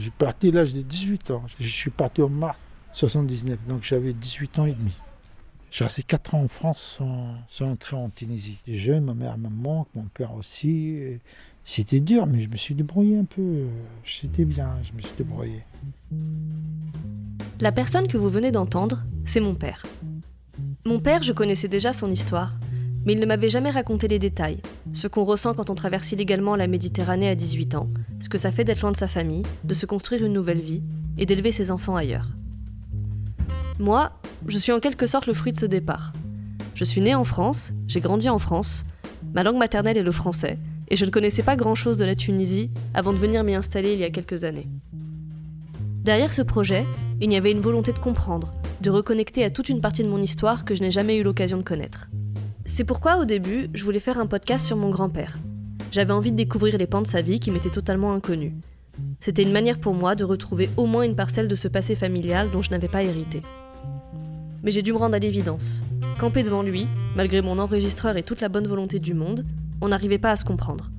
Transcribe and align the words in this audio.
Je 0.00 0.04
suis 0.04 0.12
parti 0.12 0.48
à 0.48 0.52
l'âge 0.52 0.72
de 0.72 0.80
18 0.80 1.30
ans. 1.32 1.42
Je 1.60 1.68
suis 1.68 1.90
parti 1.90 2.22
en 2.22 2.30
mars 2.30 2.64
79, 2.92 3.58
donc 3.68 3.84
j'avais 3.84 4.14
18 4.14 4.58
ans 4.58 4.64
et 4.64 4.72
demi. 4.72 4.94
J'ai 5.70 5.84
resté 5.84 6.02
4 6.02 6.36
ans 6.36 6.42
en 6.42 6.48
France 6.48 6.96
sans, 6.98 7.34
sans 7.48 7.66
entrer 7.66 7.96
en 7.96 8.08
Tunisie. 8.08 8.60
Jeune, 8.66 9.04
ma 9.04 9.12
mère 9.12 9.36
me 9.36 9.50
manque, 9.50 9.88
mon 9.94 10.04
père 10.04 10.34
aussi. 10.34 11.18
C'était 11.64 12.00
dur, 12.00 12.26
mais 12.26 12.40
je 12.40 12.48
me 12.48 12.56
suis 12.56 12.74
débrouillé 12.74 13.18
un 13.18 13.26
peu. 13.26 13.66
C'était 14.02 14.46
bien, 14.46 14.70
je 14.82 14.94
me 14.94 15.02
suis 15.02 15.12
débrouillé. 15.18 15.62
La 17.60 17.70
personne 17.70 18.08
que 18.08 18.16
vous 18.16 18.30
venez 18.30 18.52
d'entendre, 18.52 19.02
c'est 19.26 19.40
mon 19.40 19.54
père. 19.54 19.84
Mon 20.86 20.98
père, 20.98 21.22
je 21.22 21.34
connaissais 21.34 21.68
déjà 21.68 21.92
son 21.92 22.10
histoire, 22.10 22.58
mais 23.04 23.14
il 23.14 23.20
ne 23.20 23.26
m'avait 23.26 23.50
jamais 23.50 23.70
raconté 23.70 24.08
les 24.08 24.18
détails, 24.18 24.60
ce 24.92 25.08
qu'on 25.08 25.24
ressent 25.24 25.54
quand 25.54 25.70
on 25.70 25.74
traverse 25.74 26.12
illégalement 26.12 26.56
la 26.56 26.66
Méditerranée 26.66 27.28
à 27.28 27.34
18 27.34 27.74
ans, 27.74 27.88
ce 28.20 28.28
que 28.28 28.38
ça 28.38 28.52
fait 28.52 28.64
d'être 28.64 28.82
loin 28.82 28.92
de 28.92 28.96
sa 28.96 29.08
famille, 29.08 29.44
de 29.64 29.74
se 29.74 29.86
construire 29.86 30.24
une 30.24 30.32
nouvelle 30.32 30.60
vie 30.60 30.82
et 31.18 31.26
d'élever 31.26 31.52
ses 31.52 31.70
enfants 31.70 31.96
ailleurs. 31.96 32.28
Moi, 33.78 34.12
je 34.46 34.58
suis 34.58 34.72
en 34.72 34.80
quelque 34.80 35.06
sorte 35.06 35.26
le 35.26 35.32
fruit 35.32 35.52
de 35.52 35.58
ce 35.58 35.66
départ. 35.66 36.12
Je 36.74 36.84
suis 36.84 37.00
né 37.00 37.14
en 37.14 37.24
France, 37.24 37.72
j'ai 37.88 38.00
grandi 38.00 38.28
en 38.28 38.38
France, 38.38 38.84
ma 39.34 39.42
langue 39.42 39.56
maternelle 39.56 39.98
est 39.98 40.02
le 40.02 40.12
français, 40.12 40.58
et 40.88 40.96
je 40.96 41.04
ne 41.04 41.10
connaissais 41.10 41.42
pas 41.42 41.56
grand-chose 41.56 41.96
de 41.96 42.04
la 42.04 42.14
Tunisie 42.16 42.70
avant 42.94 43.12
de 43.12 43.18
venir 43.18 43.44
m'y 43.44 43.54
installer 43.54 43.92
il 43.94 43.98
y 43.98 44.04
a 44.04 44.10
quelques 44.10 44.44
années. 44.44 44.68
Derrière 46.02 46.32
ce 46.32 46.42
projet, 46.42 46.86
il 47.20 47.32
y 47.32 47.36
avait 47.36 47.52
une 47.52 47.60
volonté 47.60 47.92
de 47.92 47.98
comprendre, 47.98 48.52
de 48.80 48.90
reconnecter 48.90 49.44
à 49.44 49.50
toute 49.50 49.68
une 49.68 49.80
partie 49.80 50.02
de 50.02 50.08
mon 50.08 50.20
histoire 50.20 50.64
que 50.64 50.74
je 50.74 50.82
n'ai 50.82 50.90
jamais 50.90 51.16
eu 51.16 51.22
l'occasion 51.22 51.58
de 51.58 51.62
connaître. 51.62 52.08
C'est 52.72 52.84
pourquoi 52.84 53.18
au 53.18 53.24
début, 53.24 53.68
je 53.74 53.82
voulais 53.82 53.98
faire 53.98 54.20
un 54.20 54.26
podcast 54.26 54.64
sur 54.64 54.76
mon 54.76 54.90
grand-père. 54.90 55.40
J'avais 55.90 56.12
envie 56.12 56.30
de 56.30 56.36
découvrir 56.36 56.78
les 56.78 56.86
pans 56.86 57.02
de 57.02 57.06
sa 57.06 57.20
vie 57.20 57.40
qui 57.40 57.50
m'étaient 57.50 57.68
totalement 57.68 58.12
inconnus. 58.12 58.52
C'était 59.18 59.42
une 59.42 59.50
manière 59.50 59.80
pour 59.80 59.92
moi 59.92 60.14
de 60.14 60.22
retrouver 60.22 60.70
au 60.76 60.86
moins 60.86 61.02
une 61.02 61.16
parcelle 61.16 61.48
de 61.48 61.56
ce 61.56 61.66
passé 61.66 61.96
familial 61.96 62.48
dont 62.48 62.62
je 62.62 62.70
n'avais 62.70 62.88
pas 62.88 63.02
hérité. 63.02 63.42
Mais 64.62 64.70
j'ai 64.70 64.82
dû 64.82 64.92
me 64.92 64.98
rendre 64.98 65.16
à 65.16 65.18
l'évidence. 65.18 65.82
Camper 66.18 66.44
devant 66.44 66.62
lui, 66.62 66.86
malgré 67.16 67.42
mon 67.42 67.58
enregistreur 67.58 68.16
et 68.16 68.22
toute 68.22 68.40
la 68.40 68.48
bonne 68.48 68.68
volonté 68.68 69.00
du 69.00 69.14
monde, 69.14 69.44
on 69.80 69.88
n'arrivait 69.88 70.18
pas 70.18 70.30
à 70.30 70.36
se 70.36 70.44
comprendre. 70.44 70.90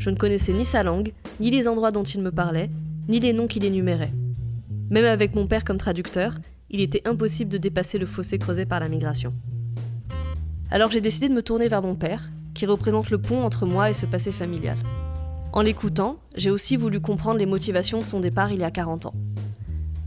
Je 0.00 0.10
ne 0.10 0.16
connaissais 0.16 0.52
ni 0.52 0.64
sa 0.64 0.82
langue, 0.82 1.12
ni 1.38 1.52
les 1.52 1.68
endroits 1.68 1.92
dont 1.92 2.02
il 2.02 2.22
me 2.22 2.32
parlait, 2.32 2.70
ni 3.08 3.20
les 3.20 3.32
noms 3.32 3.46
qu'il 3.46 3.64
énumérait. 3.64 4.12
Même 4.90 5.06
avec 5.06 5.36
mon 5.36 5.46
père 5.46 5.62
comme 5.62 5.78
traducteur, 5.78 6.34
il 6.70 6.80
était 6.80 7.06
impossible 7.08 7.52
de 7.52 7.58
dépasser 7.58 7.98
le 7.98 8.06
fossé 8.06 8.36
creusé 8.36 8.66
par 8.66 8.80
la 8.80 8.88
migration. 8.88 9.32
Alors 10.72 10.90
j'ai 10.90 11.00
décidé 11.00 11.28
de 11.28 11.34
me 11.34 11.42
tourner 11.42 11.68
vers 11.68 11.82
mon 11.82 11.96
père, 11.96 12.30
qui 12.54 12.64
représente 12.64 13.10
le 13.10 13.18
pont 13.18 13.42
entre 13.42 13.66
moi 13.66 13.90
et 13.90 13.94
ce 13.94 14.06
passé 14.06 14.30
familial. 14.30 14.78
En 15.52 15.62
l'écoutant, 15.62 16.18
j'ai 16.36 16.50
aussi 16.50 16.76
voulu 16.76 17.00
comprendre 17.00 17.38
les 17.38 17.46
motivations 17.46 17.98
de 17.98 18.04
son 18.04 18.20
départ 18.20 18.52
il 18.52 18.60
y 18.60 18.64
a 18.64 18.70
40 18.70 19.06
ans. 19.06 19.14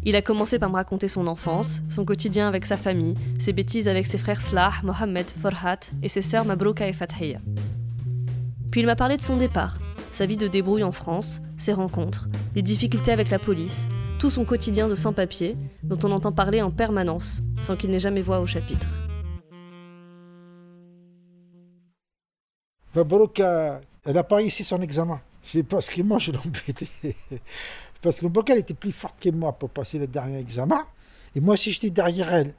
Il 0.05 0.15
a 0.15 0.21
commencé 0.21 0.59
par 0.59 0.69
me 0.69 0.75
raconter 0.75 1.09
son 1.09 1.27
enfance, 1.27 1.81
son 1.89 2.05
quotidien 2.05 2.47
avec 2.47 2.65
sa 2.65 2.77
famille, 2.77 3.15
ses 3.39 3.51
bêtises 3.51 3.89
avec 3.89 4.05
ses 4.05 4.17
frères 4.17 4.39
Slah, 4.39 4.71
Mohamed, 4.83 5.29
Forhat 5.29 5.79
et 6.01 6.09
ses 6.09 6.21
sœurs 6.21 6.45
Mabrouka 6.45 6.87
et 6.87 6.93
Fathiya. 6.93 7.39
Puis 8.71 8.81
il 8.81 8.85
m'a 8.85 8.95
parlé 8.95 9.17
de 9.17 9.21
son 9.21 9.35
départ, 9.35 9.79
sa 10.11 10.25
vie 10.25 10.37
de 10.37 10.47
débrouille 10.47 10.83
en 10.83 10.91
France, 10.91 11.41
ses 11.57 11.73
rencontres, 11.73 12.29
les 12.55 12.61
difficultés 12.61 13.11
avec 13.11 13.29
la 13.29 13.39
police, 13.39 13.89
tout 14.17 14.29
son 14.29 14.45
quotidien 14.45 14.87
de 14.87 14.95
sans-papier, 14.95 15.57
dont 15.83 15.99
on 16.07 16.11
entend 16.11 16.31
parler 16.31 16.61
en 16.61 16.71
permanence, 16.71 17.41
sans 17.61 17.75
qu'il 17.75 17.89
n'ait 17.89 17.99
jamais 17.99 18.21
voix 18.21 18.39
au 18.39 18.45
chapitre. 18.45 18.87
Mabrouka, 22.95 23.81
elle 24.05 24.17
a 24.17 24.23
pas 24.23 24.37
réussi 24.37 24.63
son 24.63 24.81
examen. 24.81 25.21
C'est 25.41 25.63
parce 25.63 25.89
que 25.89 26.01
moi 26.01 26.19
je 26.19 26.31
l'embêtais. 26.31 26.87
Parce 28.01 28.19
que 28.19 28.25
Mabrouka, 28.25 28.51
elle 28.51 28.59
était 28.59 28.73
plus 28.73 28.91
forte 28.91 29.15
que 29.17 29.29
moi 29.29 29.53
pour 29.53 29.69
passer 29.69 29.97
le 29.97 30.07
dernier 30.07 30.37
examen. 30.37 30.85
Et 31.35 31.39
moi 31.39 31.53
aussi 31.53 31.71
j'étais 31.71 31.89
derrière 31.89 32.33
elle. 32.33 32.53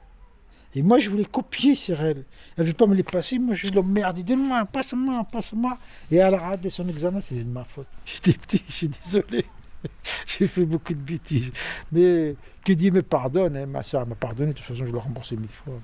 Et 0.75 0.83
moi, 0.83 0.99
je 0.99 1.09
voulais 1.09 1.25
copier 1.25 1.73
sur 1.75 2.01
elle. 2.01 2.25
Elle 2.57 2.65
ne 2.65 2.69
veut 2.69 2.73
pas 2.73 2.85
me 2.85 2.95
les 2.95 3.03
passer. 3.03 3.39
Moi, 3.39 3.55
je 3.55 3.69
l'emmerde. 3.69 4.21
Donne-moi, 4.23 4.65
passe-moi, 4.65 5.25
passe-moi. 5.31 5.77
Et 6.11 6.17
elle 6.17 6.33
a 6.33 6.37
raté 6.37 6.69
son 6.69 6.87
examen. 6.89 7.21
C'est 7.21 7.35
de 7.35 7.49
ma 7.49 7.63
faute. 7.63 7.87
J'étais 8.05 8.33
petit, 8.33 8.61
je 8.67 8.73
suis 8.73 8.89
désolé. 8.89 9.45
J'ai 10.25 10.47
fait 10.47 10.65
beaucoup 10.65 10.93
de 10.93 10.99
bêtises. 10.99 11.53
Mais 11.93 12.35
que 12.65 12.73
Dieu 12.73 12.91
me 12.91 13.01
pardonne. 13.01 13.55
Hein. 13.55 13.67
Ma 13.67 13.83
soeur 13.83 14.05
m'a 14.05 14.15
pardonné. 14.15 14.51
De 14.51 14.57
toute 14.57 14.65
façon, 14.65 14.83
je 14.83 14.91
l'ai 14.91 14.99
remboursé 14.99 15.37
mille 15.37 15.47
fois. 15.47 15.75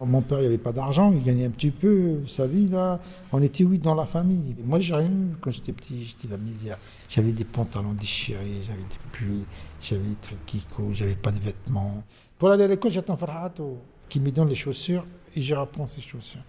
Mon 0.00 0.22
père, 0.22 0.40
il 0.40 0.58
pas 0.60 0.72
d'argent, 0.72 1.12
il 1.12 1.24
gagnait 1.24 1.46
un 1.46 1.50
petit 1.50 1.72
peu 1.72 2.24
sa 2.28 2.46
vie, 2.46 2.68
là. 2.68 3.00
On 3.32 3.42
était 3.42 3.64
huit 3.64 3.80
dans 3.80 3.96
la 3.96 4.06
famille. 4.06 4.54
moi, 4.64 4.78
j'ai 4.78 4.94
rien 4.94 5.10
eu 5.10 5.34
quand 5.40 5.50
j'étais 5.50 5.72
petit, 5.72 6.06
j'étais 6.06 6.28
la 6.28 6.38
misère. 6.38 6.78
J'avais 7.08 7.32
des 7.32 7.44
pantalons 7.44 7.94
déchirés, 7.94 8.62
j'avais 8.64 8.82
des 8.82 8.98
pulls, 9.10 9.44
j'avais 9.80 10.06
des 10.06 10.14
trucs 10.14 10.46
qui 10.46 10.64
j'avais 10.92 11.16
pas 11.16 11.32
de 11.32 11.40
vêtements. 11.40 12.04
Pour 12.38 12.50
aller 12.50 12.62
à 12.62 12.68
l'école, 12.68 12.92
j'attends 12.92 13.16
Farhato, 13.16 13.78
qui 14.08 14.20
me 14.20 14.30
donne 14.30 14.48
les 14.48 14.54
chaussures, 14.54 15.04
et 15.34 15.42
je 15.42 15.54
reprends 15.56 15.88
ces 15.88 16.00
chaussures. 16.00 16.44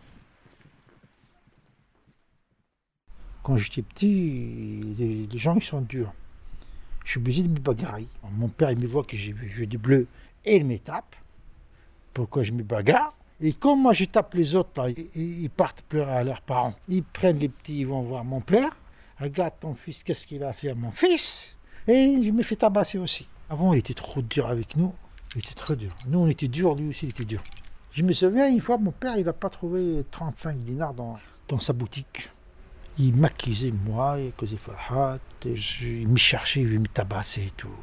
Quand 3.41 3.57
j'étais 3.57 3.81
petit, 3.81 4.95
les, 4.99 5.37
gens, 5.39 5.55
ils 5.55 5.63
sont 5.63 5.81
durs. 5.81 6.13
Je 7.03 7.11
suis 7.11 7.19
obligé 7.19 7.41
de 7.41 7.47
me 7.47 7.57
bagarrer. 7.59 8.07
Mon 8.31 8.47
père, 8.47 8.69
il 8.69 8.79
me 8.79 8.85
voit 8.85 9.03
que 9.03 9.17
j'ai 9.17 9.33
du 9.66 9.79
bleu, 9.79 10.05
et 10.45 10.57
il 10.57 10.66
me 10.66 10.77
tape. 10.77 11.16
Pourquoi 12.13 12.43
je 12.43 12.51
me 12.51 12.61
bagarre? 12.61 13.16
Et 13.41 13.53
comme 13.53 13.81
moi 13.81 13.94
je 13.94 14.05
tape 14.05 14.33
les 14.33 14.55
autres, 14.55 14.91
ils, 15.16 15.50
partent 15.50 15.81
pleurer 15.83 16.11
à 16.11 16.23
leurs 16.23 16.41
parents. 16.41 16.73
Ils 16.89 17.03
prennent 17.03 17.39
les 17.39 17.50
petits, 17.50 17.79
ils 17.81 17.88
vont 17.88 18.01
voir 18.01 18.25
mon 18.25 18.41
père. 18.41 18.75
Regarde 19.19 19.53
ton 19.59 19.75
fils, 19.75 20.03
qu'est-ce 20.03 20.27
qu'il 20.27 20.44
a 20.44 20.53
fait 20.53 20.69
à 20.69 20.75
mon 20.75 20.91
fils 20.91 21.55
Et 21.88 22.22
je 22.22 22.31
me 22.31 22.44
fais 22.44 22.55
tabasser 22.55 22.97
aussi. 22.97 23.28
Avant, 23.49 23.73
il 23.73 23.79
était 23.79 23.94
trop 23.94 24.22
dur 24.22 24.47
avec 24.47 24.75
nous. 24.75 24.94
Il 25.35 25.39
était 25.39 25.53
trop 25.53 25.75
dur. 25.75 25.95
Nous, 26.07 26.19
on 26.19 26.28
était 26.28 26.47
dur, 26.47 26.75
lui 26.75 26.89
aussi, 26.89 27.05
il 27.05 27.09
était 27.09 27.25
dur. 27.25 27.41
Je 27.91 28.03
me 28.03 28.11
souviens, 28.13 28.49
une 28.49 28.61
fois, 28.61 28.78
mon 28.78 28.91
père, 28.91 29.17
il 29.17 29.25
n'a 29.25 29.33
pas 29.33 29.49
trouvé 29.49 30.05
35 30.11 30.57
dinars 30.57 30.94
dans, 30.94 31.17
sa 31.59 31.73
boutique. 31.73 32.29
Il 32.97 33.16
m'accusait, 33.16 33.72
moi, 33.72 34.17
il 34.19 34.31
causait 34.33 34.57
Farhat. 34.57 35.19
Il 35.45 36.07
me 36.07 36.17
cherchait, 36.17 36.61
il 36.61 36.79
me 36.79 36.88
tabasser 36.88 37.47
et 37.47 37.51
tout. 37.51 37.75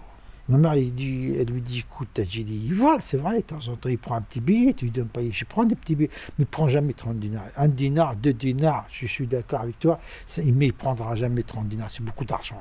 Ma 0.48 0.58
mère, 0.58 0.72
elle, 0.74 0.82
lui 0.82 1.60
dit, 1.60 1.80
écoute, 1.80 2.20
j'ai 2.28 2.44
dit, 2.44 2.62
il 2.66 2.74
vole, 2.74 3.02
c'est 3.02 3.16
vrai, 3.16 3.38
de 3.38 3.42
temps 3.42 3.68
en 3.68 3.74
temps, 3.74 3.88
il 3.88 3.98
prend 3.98 4.14
un 4.14 4.22
petit 4.22 4.40
billet, 4.40 4.74
tu 4.74 4.84
lui 4.84 4.92
donnes 4.92 5.08
pas, 5.08 5.20
je 5.28 5.44
prends 5.44 5.64
des 5.64 5.74
petits 5.74 5.96
billets, 5.96 6.10
mais 6.38 6.44
il 6.44 6.46
prend 6.46 6.68
jamais 6.68 6.92
30 6.92 7.18
dinars. 7.18 7.48
Un 7.56 7.66
dinar, 7.66 8.14
deux 8.14 8.32
dinars, 8.32 8.86
je 8.88 9.06
suis 9.06 9.26
d'accord 9.26 9.62
avec 9.62 9.78
toi, 9.80 9.98
mais 10.38 10.66
il 10.66 10.72
prendra 10.72 11.16
jamais 11.16 11.42
30 11.42 11.68
dinars, 11.68 11.90
c'est 11.90 12.04
beaucoup 12.04 12.24
d'argent. 12.24 12.60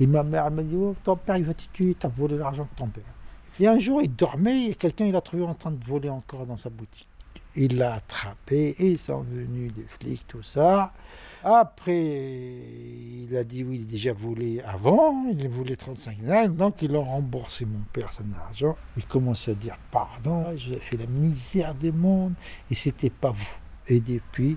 Et 0.00 0.06
ma 0.06 0.22
mère, 0.22 0.46
elle 0.46 0.54
m'a 0.54 0.62
dit, 0.62 0.74
oh, 0.74 0.94
ton 1.02 1.16
père, 1.16 1.36
il 1.36 1.44
va 1.44 1.52
te 1.52 1.64
tuer, 1.72 1.94
tu 1.98 2.06
as 2.06 2.08
volé 2.08 2.38
l'argent 2.38 2.64
de 2.64 2.78
ton 2.78 2.86
père. 2.86 3.04
Et 3.60 3.66
un 3.66 3.78
jour, 3.78 4.00
il 4.02 4.14
dormait, 4.14 4.70
et 4.70 4.74
quelqu'un, 4.74 5.04
il 5.04 5.12
l'a 5.12 5.20
trouvé 5.20 5.42
en 5.42 5.54
train 5.54 5.72
de 5.72 5.84
voler 5.84 6.08
encore 6.08 6.46
dans 6.46 6.56
sa 6.56 6.70
boutique. 6.70 7.08
Il 7.56 7.78
l'a 7.78 7.94
attrapé, 7.94 8.76
et 8.78 8.92
ils 8.92 8.98
sont 8.98 9.22
venus 9.22 9.72
des 9.72 9.86
flics, 9.98 10.26
tout 10.26 10.42
ça. 10.42 10.92
Après, 11.48 11.94
il 11.94 13.36
a 13.36 13.44
dit 13.44 13.62
oui, 13.62 13.76
il 13.76 13.82
a 13.88 13.90
déjà 13.92 14.12
volé 14.12 14.60
avant, 14.62 15.26
il 15.30 15.48
volé 15.48 15.76
35 15.76 16.18
ans, 16.28 16.48
donc 16.48 16.82
il 16.82 16.96
a 16.96 16.98
remboursé 16.98 17.64
mon 17.64 17.82
père 17.92 18.12
son 18.12 18.24
argent. 18.32 18.76
Il 18.96 19.06
commence 19.06 19.46
à 19.48 19.54
dire 19.54 19.78
pardon, 19.92 20.56
je 20.56 20.70
vous 20.70 20.76
ai 20.76 20.80
fait 20.80 20.96
la 20.96 21.06
misère 21.06 21.74
des 21.74 21.92
mondes 21.92 22.34
et 22.68 22.74
c'était 22.74 23.10
pas 23.10 23.30
vous. 23.30 23.54
Et 23.86 24.00
depuis, 24.00 24.56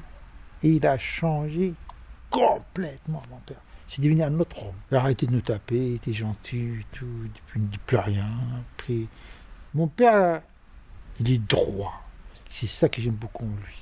il 0.63 0.85
a 0.87 0.97
changé 0.97 1.75
complètement, 2.31 3.21
mon 3.29 3.37
père. 3.45 3.61
C'est 3.85 4.01
devenu 4.01 4.23
un 4.23 4.39
autre 4.39 4.63
homme. 4.63 4.75
Il 4.89 4.97
a 4.97 5.01
arrêté 5.01 5.27
de 5.27 5.31
nous 5.31 5.41
taper, 5.41 5.77
il 5.77 5.95
était 5.95 6.13
gentil, 6.13 6.73
il 7.01 7.61
ne 7.61 7.67
dit 7.67 7.77
plus 7.85 7.97
rien. 7.97 8.31
Mon 9.75 9.87
père, 9.87 10.41
il 11.19 11.31
est 11.31 11.37
droit. 11.37 12.03
C'est 12.59 12.67
ça 12.67 12.89
que 12.89 13.01
j'aime 13.01 13.13
beaucoup 13.13 13.45
en 13.45 13.55
lui. 13.55 13.73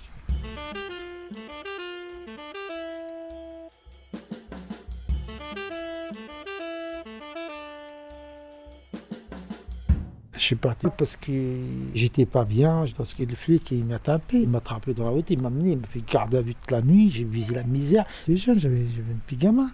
Je 10.34 10.40
suis 10.40 10.56
parti 10.56 10.86
parce 10.96 11.18
que 11.18 11.58
j'étais 11.96 12.28
pas 12.28 12.46
bien, 12.46 12.86
parce 12.96 13.16
que 13.16 13.24
le 13.24 13.34
flic 13.34 13.72
il 13.72 13.84
m'a 13.84 13.98
tapé, 13.98 14.42
il 14.42 14.48
m'a 14.48 14.60
attrapé 14.60 14.94
dans 14.94 15.06
la 15.06 15.10
route, 15.10 15.28
il 15.32 15.42
m'a 15.42 15.48
amené, 15.48 15.72
il 15.72 15.80
m'a 15.80 15.88
fait 15.88 16.06
garder 16.06 16.38
à 16.38 16.44
vue 16.44 16.54
toute 16.54 16.70
la 16.70 16.84
nuit, 16.84 17.10
j'ai 17.10 17.24
visé 17.24 17.56
la 17.56 17.64
misère. 17.64 18.06
J'étais 18.28 18.38
jeune, 18.38 18.60
j'avais 18.60 18.82
un 18.82 19.18
petit 19.26 19.38
gamin, 19.38 19.72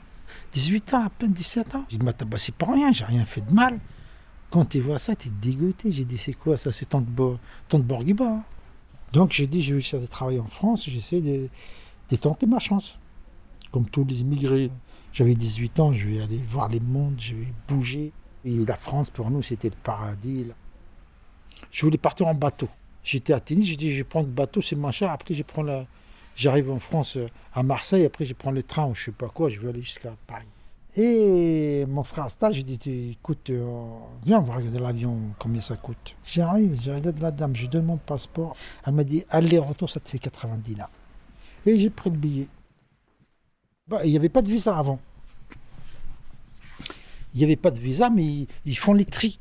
18 0.53 0.94
ans, 0.94 1.03
à 1.03 1.09
peine 1.09 1.33
17 1.33 1.75
ans. 1.75 1.85
Il 1.91 2.01
m'a 2.01 2.13
tabassé 2.13 2.53
pour 2.53 2.69
rien, 2.69 2.94
j'ai 2.94 3.03
rien 3.03 3.25
fait 3.25 3.41
de 3.41 3.51
mal. 3.51 3.81
Quand 4.49 4.63
tu 4.63 4.79
vois 4.79 4.97
ça, 4.97 5.13
tu 5.13 5.27
es 5.27 5.31
dégoûté. 5.41 5.91
J'ai 5.91 6.06
dit, 6.06 6.17
c'est 6.17 6.31
quoi 6.31 6.56
ça 6.56 6.71
C'est 6.71 6.85
tant 6.85 7.01
de 7.01 7.83
Bourguiba. 7.83 8.25
Hein. 8.25 8.44
Donc 9.13 9.31
j'ai 9.31 9.45
dit, 9.45 9.62
je 9.62 9.75
vais 9.75 9.81
chercher 9.81 10.07
travailler 10.07 10.39
en 10.39 10.48
France, 10.48 10.89
j'essaie 10.89 11.21
de, 11.21 11.48
de 12.10 12.15
tenter 12.15 12.48
ma 12.48 12.57
chance. 12.57 12.98
Comme 13.71 13.88
tous 13.88 14.04
les 14.04 14.21
immigrés. 14.21 14.71
J'avais 15.13 15.36
18 15.36 15.80
ans, 15.80 15.94
je 15.94 16.07
vais 16.07 16.21
aller 16.21 16.42
voir 16.50 16.68
les 16.69 16.80
mondes, 16.80 17.19
je 17.19 17.36
vais 17.36 17.54
bouger. 17.68 18.12
La 18.44 18.75
France, 18.75 19.12
pour 19.12 19.30
nous, 19.30 19.44
c'était 19.44 19.69
le 19.69 19.75
paradis. 19.83 20.48
Je 21.71 21.86
voulais 21.86 22.00
partir 22.00 22.27
en 22.27 22.33
bateau. 22.33 22.68
J'étais 23.04 23.33
à 23.33 23.39
Tunis, 23.39 23.68
j'ai 23.68 23.75
dit, 23.75 23.94
je 23.94 24.04
prends 24.04 24.21
le 24.21 24.27
bateau, 24.27 24.62
c'est 24.62 24.75
moins 24.75 24.92
cher. 24.92 25.12
Après, 25.12 25.33
je 25.33 25.44
J'arrive 26.36 26.71
en 26.71 26.80
France, 26.80 27.19
à 27.54 27.62
Marseille, 27.62 28.06
après, 28.06 28.25
je 28.25 28.33
prends 28.33 28.50
le 28.50 28.63
train 28.63 28.88
ou 28.88 28.95
je 28.95 29.06
sais 29.06 29.12
pas 29.12 29.30
quoi, 29.30 29.50
je 29.50 29.59
vais 29.59 29.69
aller 29.69 29.83
jusqu'à 29.83 30.16
Paris. 30.25 30.48
Et 30.95 31.86
mon 31.88 32.04
frère 32.04 32.30
stage, 32.30 32.56
j'ai 32.56 32.63
dit, 32.63 33.18
écoute, 33.19 33.50
euh, 33.50 33.84
viens, 34.24 34.42
va 34.42 34.56
regarder 34.56 34.78
l'avion, 34.78 35.18
combien 35.40 35.60
ça 35.60 35.75
coûte. 35.75 36.16
J'arrive, 36.24 36.80
j'ai 36.84 36.94
regardé 36.94 37.19
la 37.19 37.31
dame, 37.31 37.56
je 37.56 37.66
donne 37.66 37.86
mon 37.86 37.98
passeport. 37.98 38.56
Elle 38.86 38.94
m'a 38.94 39.04
dit, 39.04 39.24
aller-retour, 39.30 39.90
ça 39.90 40.00
te 40.00 40.10
fait 40.10 40.19
90 40.19 40.75
là. 40.75 40.90
Et 41.66 41.80
j'ai 41.80 41.90
pris 41.90 42.12
le 42.12 42.18
billet. 42.18 42.48
Bah, 43.88 44.01
il 44.04 44.12
n'y 44.12 44.18
avait 44.18 44.30
pas 44.30 44.44
de 44.44 44.50
visa 44.50 44.78
avant. 44.78 45.00
Il 47.34 47.40
n'y 47.40 47.44
avait 47.44 47.56
pas 47.56 47.72
de 47.72 47.80
visa, 47.80 48.12
mais 48.12 48.45
ils, 48.66 48.78
font 48.78 48.94
les 48.94 49.06
tris. 49.06 49.40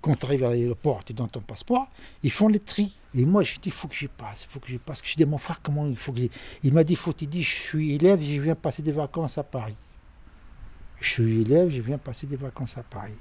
Quand 0.00 0.14
tu 0.14 0.24
arrives 0.24 0.44
à 0.44 0.50
l'aéroport, 0.50 1.04
tu 1.04 1.12
es 1.12 1.14
dans 1.14 1.28
ton 1.28 1.40
passeport, 1.40 1.88
ils 2.22 2.30
font 2.30 2.48
les 2.48 2.60
tris. 2.60 2.94
Et 3.14 3.26
moi, 3.26 3.42
je 3.42 3.54
dit, 3.56 3.60
il 3.66 3.72
faut 3.72 3.88
que 3.88 3.94
j'y 3.94 4.08
passe, 4.08 4.44
il 4.44 4.50
faut 4.50 4.60
que 4.60 4.68
j'y 4.68 4.78
passe. 4.78 5.02
Je 5.04 5.16
dis 5.16 5.26
mon 5.26 5.36
frère, 5.36 5.60
comment 5.60 5.86
il 5.86 5.96
faut 5.96 6.12
que 6.12 6.20
Il 6.62 6.72
m'a 6.72 6.84
dit, 6.84 6.96
faut 6.96 7.12
il 7.20 7.28
dit, 7.28 7.42
je 7.42 7.54
suis 7.54 7.92
élève, 7.92 8.22
je 8.22 8.40
viens 8.40 8.54
passer 8.54 8.80
des 8.80 8.92
vacances 8.92 9.36
à 9.36 9.42
Paris. 9.42 9.76
Je 11.00 11.10
suis 11.10 11.40
élève, 11.42 11.70
je 11.70 11.80
viens 11.80 11.98
passer 11.98 12.26
des 12.26 12.36
vacances 12.36 12.76
à 12.76 12.82
Paris. 12.82 13.14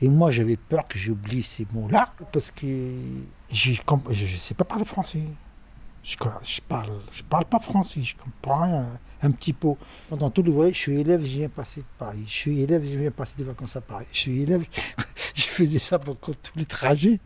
Et 0.00 0.08
moi, 0.08 0.30
j'avais 0.30 0.56
peur 0.56 0.86
que 0.88 0.98
j'oublie 0.98 1.42
ces 1.42 1.66
mots-là, 1.72 2.14
parce 2.32 2.50
que 2.50 2.66
je 3.52 3.70
ne 3.72 4.36
sais 4.36 4.54
pas 4.54 4.64
parler 4.64 4.84
français. 4.84 5.24
Je 6.02 6.16
ne 6.16 6.60
parle, 6.66 7.44
pas 7.44 7.60
français, 7.60 8.00
je 8.00 8.14
comprends 8.16 8.62
un, 8.62 8.98
un 9.20 9.30
petit 9.30 9.52
peu. 9.52 9.74
Pendant 10.08 10.30
tout 10.30 10.42
le 10.42 10.50
voyage, 10.50 10.74
je 10.76 10.80
suis 10.80 11.00
élève, 11.00 11.20
je 11.22 11.38
viens 11.38 11.48
passer 11.50 11.82
de 11.82 11.86
Paris. 11.98 12.24
Je 12.26 12.32
suis 12.32 12.60
élève, 12.60 12.82
je 12.82 12.98
viens 12.98 13.10
passer 13.10 13.34
des 13.36 13.44
vacances 13.44 13.76
à 13.76 13.82
Paris. 13.82 14.06
Je 14.10 14.18
suis 14.18 14.42
élève, 14.42 14.64
je 15.34 15.42
faisais 15.42 15.78
ça 15.78 15.98
pendant 15.98 16.18
tous 16.18 16.34
les 16.56 16.64
trajets. 16.64 17.20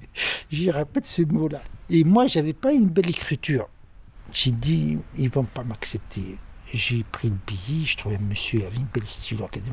J'y 0.50 0.72
répète 0.72 1.04
ce 1.04 1.22
mot-là. 1.22 1.62
Et 1.88 2.02
moi, 2.02 2.26
j'avais 2.26 2.52
pas 2.52 2.72
une 2.72 2.88
belle 2.88 3.10
écriture. 3.10 3.68
J'ai 4.32 4.50
dit, 4.50 4.98
ils 5.16 5.30
vont 5.30 5.44
pas 5.44 5.62
m'accepter. 5.62 6.36
J'ai 6.72 7.04
pris 7.04 7.28
le 7.28 7.36
billet, 7.46 7.86
je 7.86 7.96
trouvais 7.96 8.16
un 8.16 8.20
monsieur 8.20 8.62
à 8.66 8.70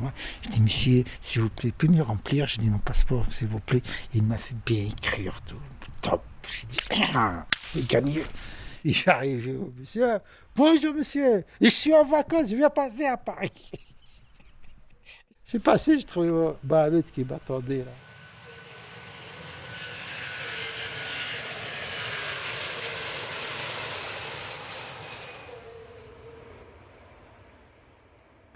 moi. 0.00 0.12
J'ai 0.42 0.50
dit, 0.50 0.60
monsieur, 0.60 1.04
s'il 1.20 1.42
vous 1.42 1.48
plaît, 1.48 1.72
pouvez 1.76 1.96
me 1.96 2.02
remplir? 2.02 2.46
J'ai 2.46 2.58
dit, 2.58 2.70
mon 2.70 2.78
passeport, 2.78 3.26
s'il 3.30 3.48
vous 3.48 3.60
plaît. 3.60 3.82
Il 4.14 4.22
m'a 4.22 4.38
fait 4.38 4.54
bien 4.64 4.84
écrire 4.84 5.40
tout. 5.42 5.56
Top. 6.00 6.22
J'ai 6.60 6.66
dit, 6.66 7.02
ah, 7.14 7.46
c'est 7.64 7.86
gagné. 7.86 8.22
Et 8.84 8.92
j'arrive 8.92 9.60
au 9.60 9.70
monsieur, 9.78 10.18
bonjour 10.56 10.92
monsieur, 10.92 11.44
je 11.60 11.68
suis 11.68 11.94
en 11.94 12.04
vacances, 12.04 12.50
je 12.50 12.56
viens 12.56 12.68
passer 12.68 13.06
à 13.06 13.16
Paris. 13.16 13.52
J'ai 15.46 15.58
passé, 15.58 16.00
je 16.00 16.06
trouvais 16.06 16.54
Bahamut 16.64 17.04
qui 17.12 17.24
m'attendait 17.24 17.84
là. 17.84 17.92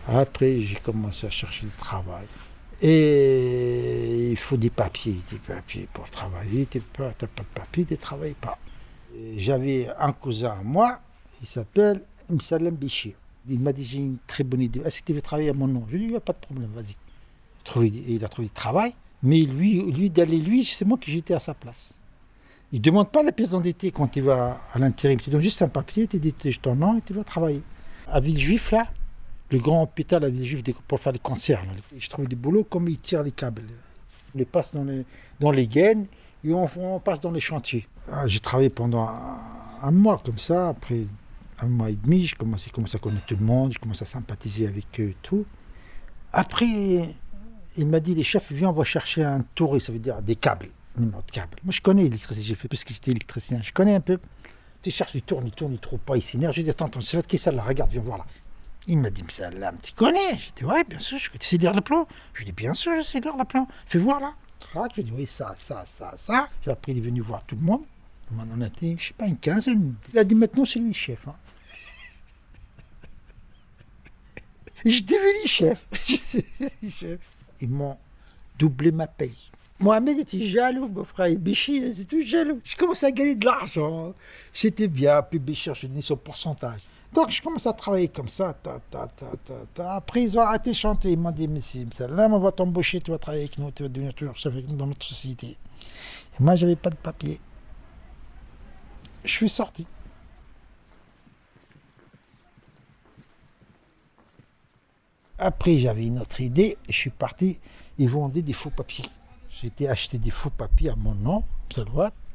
Après, 0.08 0.60
j'ai 0.60 0.76
commencé 0.76 1.26
à 1.26 1.30
chercher 1.30 1.66
du 1.66 1.72
travail. 1.72 2.26
Et 2.82 4.30
il 4.30 4.36
faut 4.36 4.56
des 4.56 4.70
papiers, 4.70 5.16
des 5.30 5.38
papiers 5.38 5.88
pour 5.92 6.08
travailler. 6.10 6.66
Tu 6.66 6.80
n'as 6.98 7.12
pas 7.12 7.26
de 7.26 7.48
papier, 7.54 7.84
tu 7.84 7.94
ne 7.94 7.98
travailles 7.98 8.34
pas. 8.34 8.58
J'avais 9.36 9.88
un 9.98 10.12
cousin 10.12 10.50
à 10.50 10.62
moi, 10.62 11.00
il 11.40 11.46
s'appelle 11.46 12.02
Msalem 12.28 12.74
Bichir. 12.74 13.14
Il 13.48 13.60
m'a 13.60 13.72
dit 13.72 13.84
J'ai 13.84 13.98
une 13.98 14.18
très 14.26 14.44
bonne 14.44 14.60
idée. 14.60 14.80
Est-ce 14.80 15.00
que 15.00 15.06
tu 15.06 15.12
veux 15.14 15.22
travailler 15.22 15.50
à 15.50 15.54
mon 15.54 15.66
nom? 15.66 15.84
Je 15.88 15.96
lui 15.96 15.98
ai 15.98 16.00
dit 16.00 16.06
Il 16.06 16.10
n'y 16.10 16.16
a 16.16 16.20
pas 16.20 16.34
de 16.34 16.38
problème, 16.38 16.70
vas-y. 16.74 16.96
Il 18.08 18.24
a 18.24 18.28
trouvé 18.28 18.48
du 18.48 18.54
travail, 18.54 18.94
mais 19.22 19.40
lui, 19.40 19.80
lui 19.90 20.10
d'aller 20.10 20.38
lui, 20.38 20.64
c'est 20.64 20.84
moi 20.84 20.98
qui 20.98 21.10
j'étais 21.10 21.34
à 21.34 21.40
sa 21.40 21.54
place. 21.54 21.94
Il 22.72 22.78
ne 22.78 22.84
demande 22.84 23.10
pas 23.10 23.22
la 23.22 23.32
pièce 23.32 23.48
d'identité 23.48 23.90
quand 23.90 24.14
il 24.16 24.24
va 24.24 24.60
à 24.72 24.78
l'intérim. 24.78 25.18
Tu 25.18 25.30
donnes 25.30 25.40
juste 25.40 25.62
un 25.62 25.68
papier, 25.68 26.06
tu 26.06 26.18
dis 26.18 26.32
ton 26.32 26.74
nom 26.76 26.98
et 26.98 27.00
tu 27.00 27.12
vas 27.12 27.24
travailler. 27.24 27.62
À 28.08 28.20
Villejuif, 28.20 28.70
là, 28.72 28.86
le 29.50 29.58
grand 29.58 29.82
hôpital 29.82 30.24
à 30.24 30.28
Villejuif 30.28 30.62
pour 30.88 31.00
faire 31.00 31.12
les 31.12 31.18
cancers. 31.18 31.64
Je 31.96 32.08
trouvais 32.08 32.26
du 32.26 32.36
boulot 32.36 32.64
comme 32.64 32.88
il 32.88 32.98
tire 32.98 33.22
les 33.22 33.30
câbles. 33.30 33.62
Il 34.34 34.38
les 34.38 34.44
passe 34.44 34.74
dans 34.74 34.84
les, 34.84 35.04
dans 35.40 35.52
les 35.52 35.66
gaines 35.66 36.06
et 36.44 36.52
on, 36.52 37.00
passe 37.00 37.20
dans 37.20 37.30
les 37.30 37.40
chantiers. 37.40 37.86
Ah, 38.10 38.26
j'ai 38.26 38.40
travaillé 38.40 38.70
pendant 38.70 39.08
un, 39.82 39.90
mois 39.90 40.20
comme 40.24 40.38
ça. 40.38 40.68
Après 40.68 41.00
un 41.58 41.66
mois 41.66 41.90
et 41.90 41.94
demi, 41.94 42.26
je 42.26 42.34
commence, 42.34 42.66
à 42.66 42.98
connaître 42.98 43.26
tout 43.26 43.36
le 43.38 43.44
monde, 43.44 43.72
je 43.72 43.78
commence 43.78 44.02
à 44.02 44.04
sympathiser 44.04 44.66
avec 44.66 44.86
eux 45.00 45.10
et 45.10 45.16
tout. 45.22 45.46
Après, 46.32 46.66
il 46.66 47.86
m'a 47.86 48.00
dit, 48.00 48.14
les 48.14 48.22
chefs, 48.22 48.52
viens, 48.52 48.68
on 48.68 48.72
va 48.72 48.84
chercher 48.84 49.24
un 49.24 49.42
tour, 49.54 49.80
ça 49.80 49.90
veut 49.90 49.98
dire 49.98 50.20
des 50.22 50.36
câbles, 50.36 50.68
numéro 50.98 51.22
de 51.22 51.30
câbles. 51.30 51.56
Moi, 51.64 51.72
je 51.72 51.80
connais 51.80 52.02
l'électricité, 52.02 52.56
parce 52.68 52.84
que 52.84 52.92
j'étais 52.92 53.12
électricien, 53.12 53.62
je 53.62 53.72
connais 53.72 53.94
un 53.94 54.00
peu. 54.00 54.18
Tu 54.82 54.90
cherches, 54.90 55.14
il 55.14 55.22
tourne, 55.22 55.46
il 55.46 55.52
tourne, 55.52 55.72
il 55.72 55.78
trouve 55.78 55.98
pas, 55.98 56.16
il 56.16 56.22
s'énerve. 56.22 56.54
Je 56.54 56.60
dit, 56.60 56.70
attends, 56.70 56.86
attends, 56.86 57.00
c'est 57.00 57.26
qui 57.26 57.38
ça 57.38 57.50
là 57.50 57.62
Regarde, 57.62 57.90
viens 57.90 58.02
voir 58.02 58.18
là. 58.18 58.26
Il 58.88 58.98
m'a 58.98 59.10
dit, 59.10 59.22
mais 59.22 59.32
ça 59.32 59.50
là, 59.50 59.72
tu 59.82 59.92
connais? 59.92 60.36
J'ai 60.36 60.52
dit, 60.56 60.64
ouais, 60.64 60.84
bien 60.84 61.00
sûr, 61.00 61.18
je 61.18 61.28
sais 61.40 61.56
lire 61.56 61.72
le 61.72 61.80
plan. 61.80 62.06
Je 62.32 62.40
lui 62.40 62.48
ai 62.48 62.52
dit, 62.52 62.62
bien 62.62 62.72
sûr, 62.72 62.92
je 62.96 63.02
sais 63.02 63.20
lire 63.20 63.36
le 63.36 63.44
plan. 63.44 63.66
Fais 63.86 63.98
voir 63.98 64.20
là. 64.20 64.34
Je 64.74 64.78
lui 64.94 65.00
ai 65.00 65.04
dit, 65.04 65.12
oui, 65.12 65.26
ça, 65.26 65.54
ça, 65.56 65.84
ça, 65.86 66.12
ça. 66.16 66.48
Puis 66.60 66.70
après, 66.70 66.92
il 66.92 66.98
est 66.98 67.00
venu 67.00 67.20
voir 67.20 67.42
tout 67.46 67.56
le 67.56 67.62
monde. 67.62 67.82
On 68.36 68.40
en 68.40 68.60
a 68.60 68.66
été, 68.66 68.96
je 68.98 69.08
sais 69.08 69.14
pas, 69.14 69.26
une 69.26 69.38
quinzaine. 69.38 69.94
Il 70.12 70.18
a 70.18 70.24
dit, 70.24 70.34
maintenant, 70.34 70.64
c'est 70.64 70.78
lui 70.78 70.88
le 70.88 70.94
chef. 70.94 71.26
Hein. 71.26 71.34
Je 74.84 75.00
devenu 75.02 75.46
chef. 75.46 75.86
Ils 77.60 77.68
m'ont 77.68 77.96
doublé 78.58 78.92
ma 78.92 79.06
paye. 79.06 79.36
Mohamed 79.78 80.20
était 80.20 80.40
jaloux, 80.40 80.88
mon 80.88 81.04
frère 81.04 81.36
Béchir 81.38 81.84
était 81.84 82.04
tout 82.04 82.20
jaloux. 82.22 82.60
Je 82.64 82.76
commençais 82.76 83.06
à 83.06 83.10
gagner 83.10 83.34
de 83.34 83.44
l'argent. 83.44 84.14
C'était 84.52 84.88
bien, 84.88 85.22
puis 85.22 85.38
Béchir, 85.38 85.74
je 85.74 85.86
donnais 85.86 86.02
son 86.02 86.16
pourcentage. 86.16 86.80
Donc 87.12 87.30
je 87.30 87.40
commence 87.40 87.66
à 87.66 87.72
travailler 87.72 88.08
comme 88.08 88.28
ça. 88.28 88.52
Ta, 88.52 88.80
ta, 88.90 89.08
ta, 89.74 89.94
Après, 89.94 90.22
ils 90.22 90.38
ont 90.38 90.42
arrêté 90.42 90.70
de 90.70 90.76
chanter. 90.76 91.12
Ils 91.12 91.18
m'ont 91.18 91.30
dit, 91.30 91.48
monsieur, 91.48 91.86
là, 92.08 92.28
on 92.30 92.38
va 92.38 92.52
t'embaucher, 92.52 93.00
tu 93.00 93.10
vas 93.10 93.18
travailler 93.18 93.44
avec 93.44 93.58
nous, 93.58 93.70
tu 93.70 93.82
vas 93.82 93.88
devenir 93.88 94.14
toujours 94.14 94.36
chef 94.36 94.52
avec 94.52 94.68
nous 94.68 94.76
dans 94.76 94.86
notre 94.86 95.06
société. 95.06 95.48
Et 95.48 95.56
moi, 96.42 96.56
j'avais 96.56 96.76
pas 96.76 96.90
de 96.90 96.96
papier. 96.96 97.40
Je 99.24 99.30
suis 99.30 99.48
sorti. 99.48 99.86
Après, 105.38 105.78
j'avais 105.78 106.06
une 106.06 106.18
autre 106.20 106.40
idée. 106.40 106.78
Je 106.88 106.94
suis 106.94 107.10
parti. 107.10 107.58
Ils 107.98 108.08
vendaient 108.08 108.42
des 108.42 108.52
faux 108.52 108.70
papiers. 108.70 109.06
J'étais 109.50 109.88
acheté 109.88 110.18
des 110.18 110.30
faux 110.30 110.50
papiers 110.50 110.90
à 110.90 110.96
mon 110.96 111.14
nom, 111.14 111.44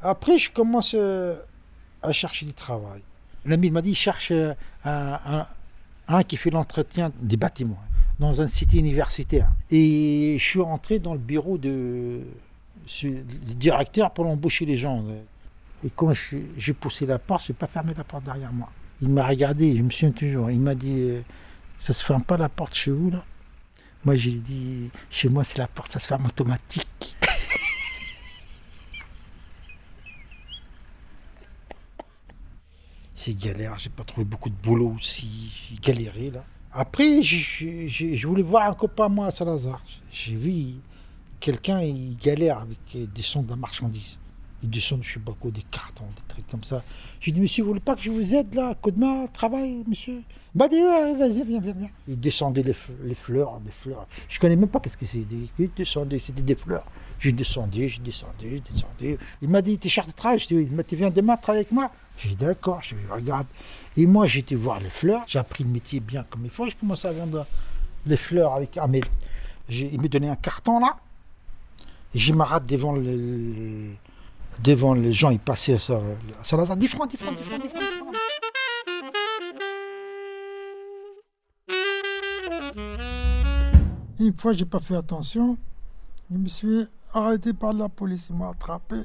Après, 0.01 0.37
je 0.39 0.51
commence 0.51 0.95
euh, 0.95 1.39
à 2.01 2.11
chercher 2.11 2.47
du 2.47 2.53
travail. 2.53 3.01
L'ami 3.45 3.71
m'a 3.71 3.81
dit, 3.81 3.95
cherche 3.95 4.31
euh, 4.31 4.53
un, 4.85 6.23
qui 6.23 6.37
fait 6.37 6.49
l'entretien 6.51 7.11
des 7.21 7.37
bâtiments 7.37 7.79
dans 8.19 8.41
un 8.41 8.47
site 8.47 8.73
universitaire. 8.73 9.51
Et 9.71 10.35
je 10.37 10.43
suis 10.43 10.61
rentré 10.61 10.99
dans 10.99 11.13
le 11.13 11.19
bureau 11.19 11.57
de, 11.57 12.21
du 13.01 13.23
directeur 13.55 14.11
pour 14.11 14.27
embaucher 14.27 14.65
les 14.65 14.75
gens. 14.75 15.03
Et 15.83 15.89
quand 15.95 16.11
j'ai 16.13 16.73
poussé 16.73 17.05
la 17.05 17.17
porte, 17.17 17.45
je 17.47 17.51
n'ai 17.51 17.57
pas 17.57 17.67
fermé 17.67 17.93
la 17.97 18.03
porte 18.03 18.23
derrière 18.23 18.53
moi. 18.53 18.69
Il 19.01 19.09
m'a 19.09 19.25
regardé, 19.25 19.75
je 19.75 19.81
me 19.81 19.89
souviens 19.89 20.11
toujours. 20.11 20.51
Il 20.51 20.59
m'a 20.59 20.75
dit, 20.75 20.99
euh, 20.99 21.21
ça 21.79 21.93
se 21.93 22.05
ferme 22.05 22.23
pas 22.23 22.37
la 22.37 22.49
porte 22.49 22.75
chez 22.75 22.91
vous 22.91 23.09
là? 23.09 23.23
Moi 24.05 24.15
j'ai 24.15 24.39
dit, 24.39 24.89
chez 25.09 25.29
moi 25.29 25.43
c'est 25.43 25.57
la 25.59 25.67
porte, 25.67 25.91
ça 25.91 25.99
se 25.99 26.07
ferme 26.07 26.25
automatique. 26.25 27.17
C'est 33.21 33.37
galère, 33.37 33.77
j'ai 33.77 33.91
pas 33.91 34.03
trouvé 34.03 34.25
beaucoup 34.25 34.49
de 34.49 34.55
boulot 34.55 34.95
aussi, 34.95 35.77
galéré 35.83 36.31
là. 36.31 36.43
Après, 36.71 37.21
je 37.21 38.27
voulais 38.27 38.41
voir 38.41 38.71
un 38.71 38.73
copain 38.73 39.09
moi 39.09 39.27
à 39.27 39.31
Salazar. 39.31 39.83
J'ai 40.11 40.35
vu 40.35 40.75
quelqu'un, 41.39 41.81
il 41.81 42.17
galère 42.17 42.59
avec 42.59 42.79
des 43.13 43.21
sons 43.21 43.43
de 43.43 43.53
marchandises. 43.53 44.17
Il 44.63 44.69
descend 44.69 44.99
de 44.99 45.05
sais 45.05 45.19
pas 45.19 45.33
des 45.45 45.63
cartons, 45.63 46.05
des 46.15 46.27
trucs 46.27 46.47
comme 46.47 46.63
ça. 46.63 46.83
J'ai 47.19 47.31
dit, 47.31 47.41
monsieur, 47.41 47.63
vous 47.63 47.69
voulez 47.69 47.79
pas 47.79 47.95
que 47.95 48.01
je 48.01 48.11
vous 48.11 48.35
aide 48.35 48.53
là 48.53 48.75
Coup 48.75 48.91
de 48.91 48.99
main, 48.99 49.25
travail, 49.25 49.83
monsieur? 49.87 50.21
Bah, 50.53 50.67
dit, 50.67 50.79
vas-y, 50.79 51.43
viens, 51.43 51.59
viens, 51.59 51.73
viens. 51.73 51.89
Il 52.07 52.19
descendait 52.19 52.61
les, 52.61 52.73
fleurs, 53.15 53.59
des 53.59 53.71
fleurs. 53.71 54.07
Je 54.29 54.39
connais 54.39 54.55
même 54.55 54.69
pas 54.69 54.79
qu'est-ce 54.79 54.97
que 54.97 55.05
c'est. 55.05 55.25
Il 55.57 55.69
descendait, 55.75 56.19
c'était 56.19 56.43
des 56.43 56.55
fleurs. 56.55 56.85
J'ai 57.19 57.31
descendu, 57.31 57.89
j'ai 57.89 58.01
descendu, 58.01 58.49
j'ai 58.51 58.59
descendu. 58.59 59.17
Il 59.41 59.49
m'a 59.49 59.63
dit, 59.63 59.79
t'es 59.79 59.89
cher 59.89 60.05
de 60.05 60.11
travail? 60.11 60.37
Je 60.37 60.47
dit, 60.47 60.55
oui. 60.55 60.83
tu 60.87 60.95
viens 60.95 61.09
demain 61.09 61.37
travailler 61.37 61.61
avec 61.61 61.71
moi 61.71 61.91
J'ai 62.23 62.35
d'accord. 62.35 62.81
Je 62.83 62.95
dit, 62.95 63.01
regarde. 63.09 63.47
Et 63.97 64.05
moi, 64.05 64.27
j'étais 64.27 64.55
voir 64.55 64.79
les 64.79 64.89
fleurs. 64.89 65.23
J'ai 65.27 65.39
appris 65.39 65.63
le 65.63 65.69
métier 65.69 65.99
bien 65.99 66.23
comme 66.29 66.45
il 66.45 66.51
faut. 66.51 66.69
Je 66.69 66.75
commençais 66.75 67.07
à 67.07 67.11
vendre 67.11 67.45
les 68.05 68.17
fleurs 68.17 68.53
avec. 68.53 68.77
Ah, 68.77 68.87
mais 68.87 69.01
il 69.69 69.99
m'a 69.99 70.07
donné 70.07 70.29
un 70.29 70.35
carton 70.35 70.79
là. 70.79 70.97
Et 72.13 72.19
j'ai 72.19 72.33
m'arrête 72.33 72.65
devant 72.65 72.91
le 72.91 73.95
devant 74.59 74.93
les 74.93 75.13
gens, 75.13 75.29
ils 75.29 75.39
passaient 75.39 75.79
ça. 75.79 76.01
Ça 76.43 76.57
l'a 76.57 76.75
10 76.75 76.87
francs, 76.87 77.09
10 77.09 77.17
francs, 77.17 77.35
10 77.35 77.43
francs, 77.43 77.61
10 77.61 77.69
francs. 77.69 77.81
Une 84.19 84.37
fois, 84.37 84.53
j'ai 84.53 84.65
pas 84.65 84.79
fait 84.79 84.95
attention. 84.95 85.57
Je 86.29 86.37
me 86.37 86.47
suis 86.47 86.85
arrêté 87.13 87.53
par 87.53 87.73
la 87.73 87.89
police. 87.89 88.27
Ils 88.29 88.35
m'ont 88.35 88.49
attrapé. 88.49 88.97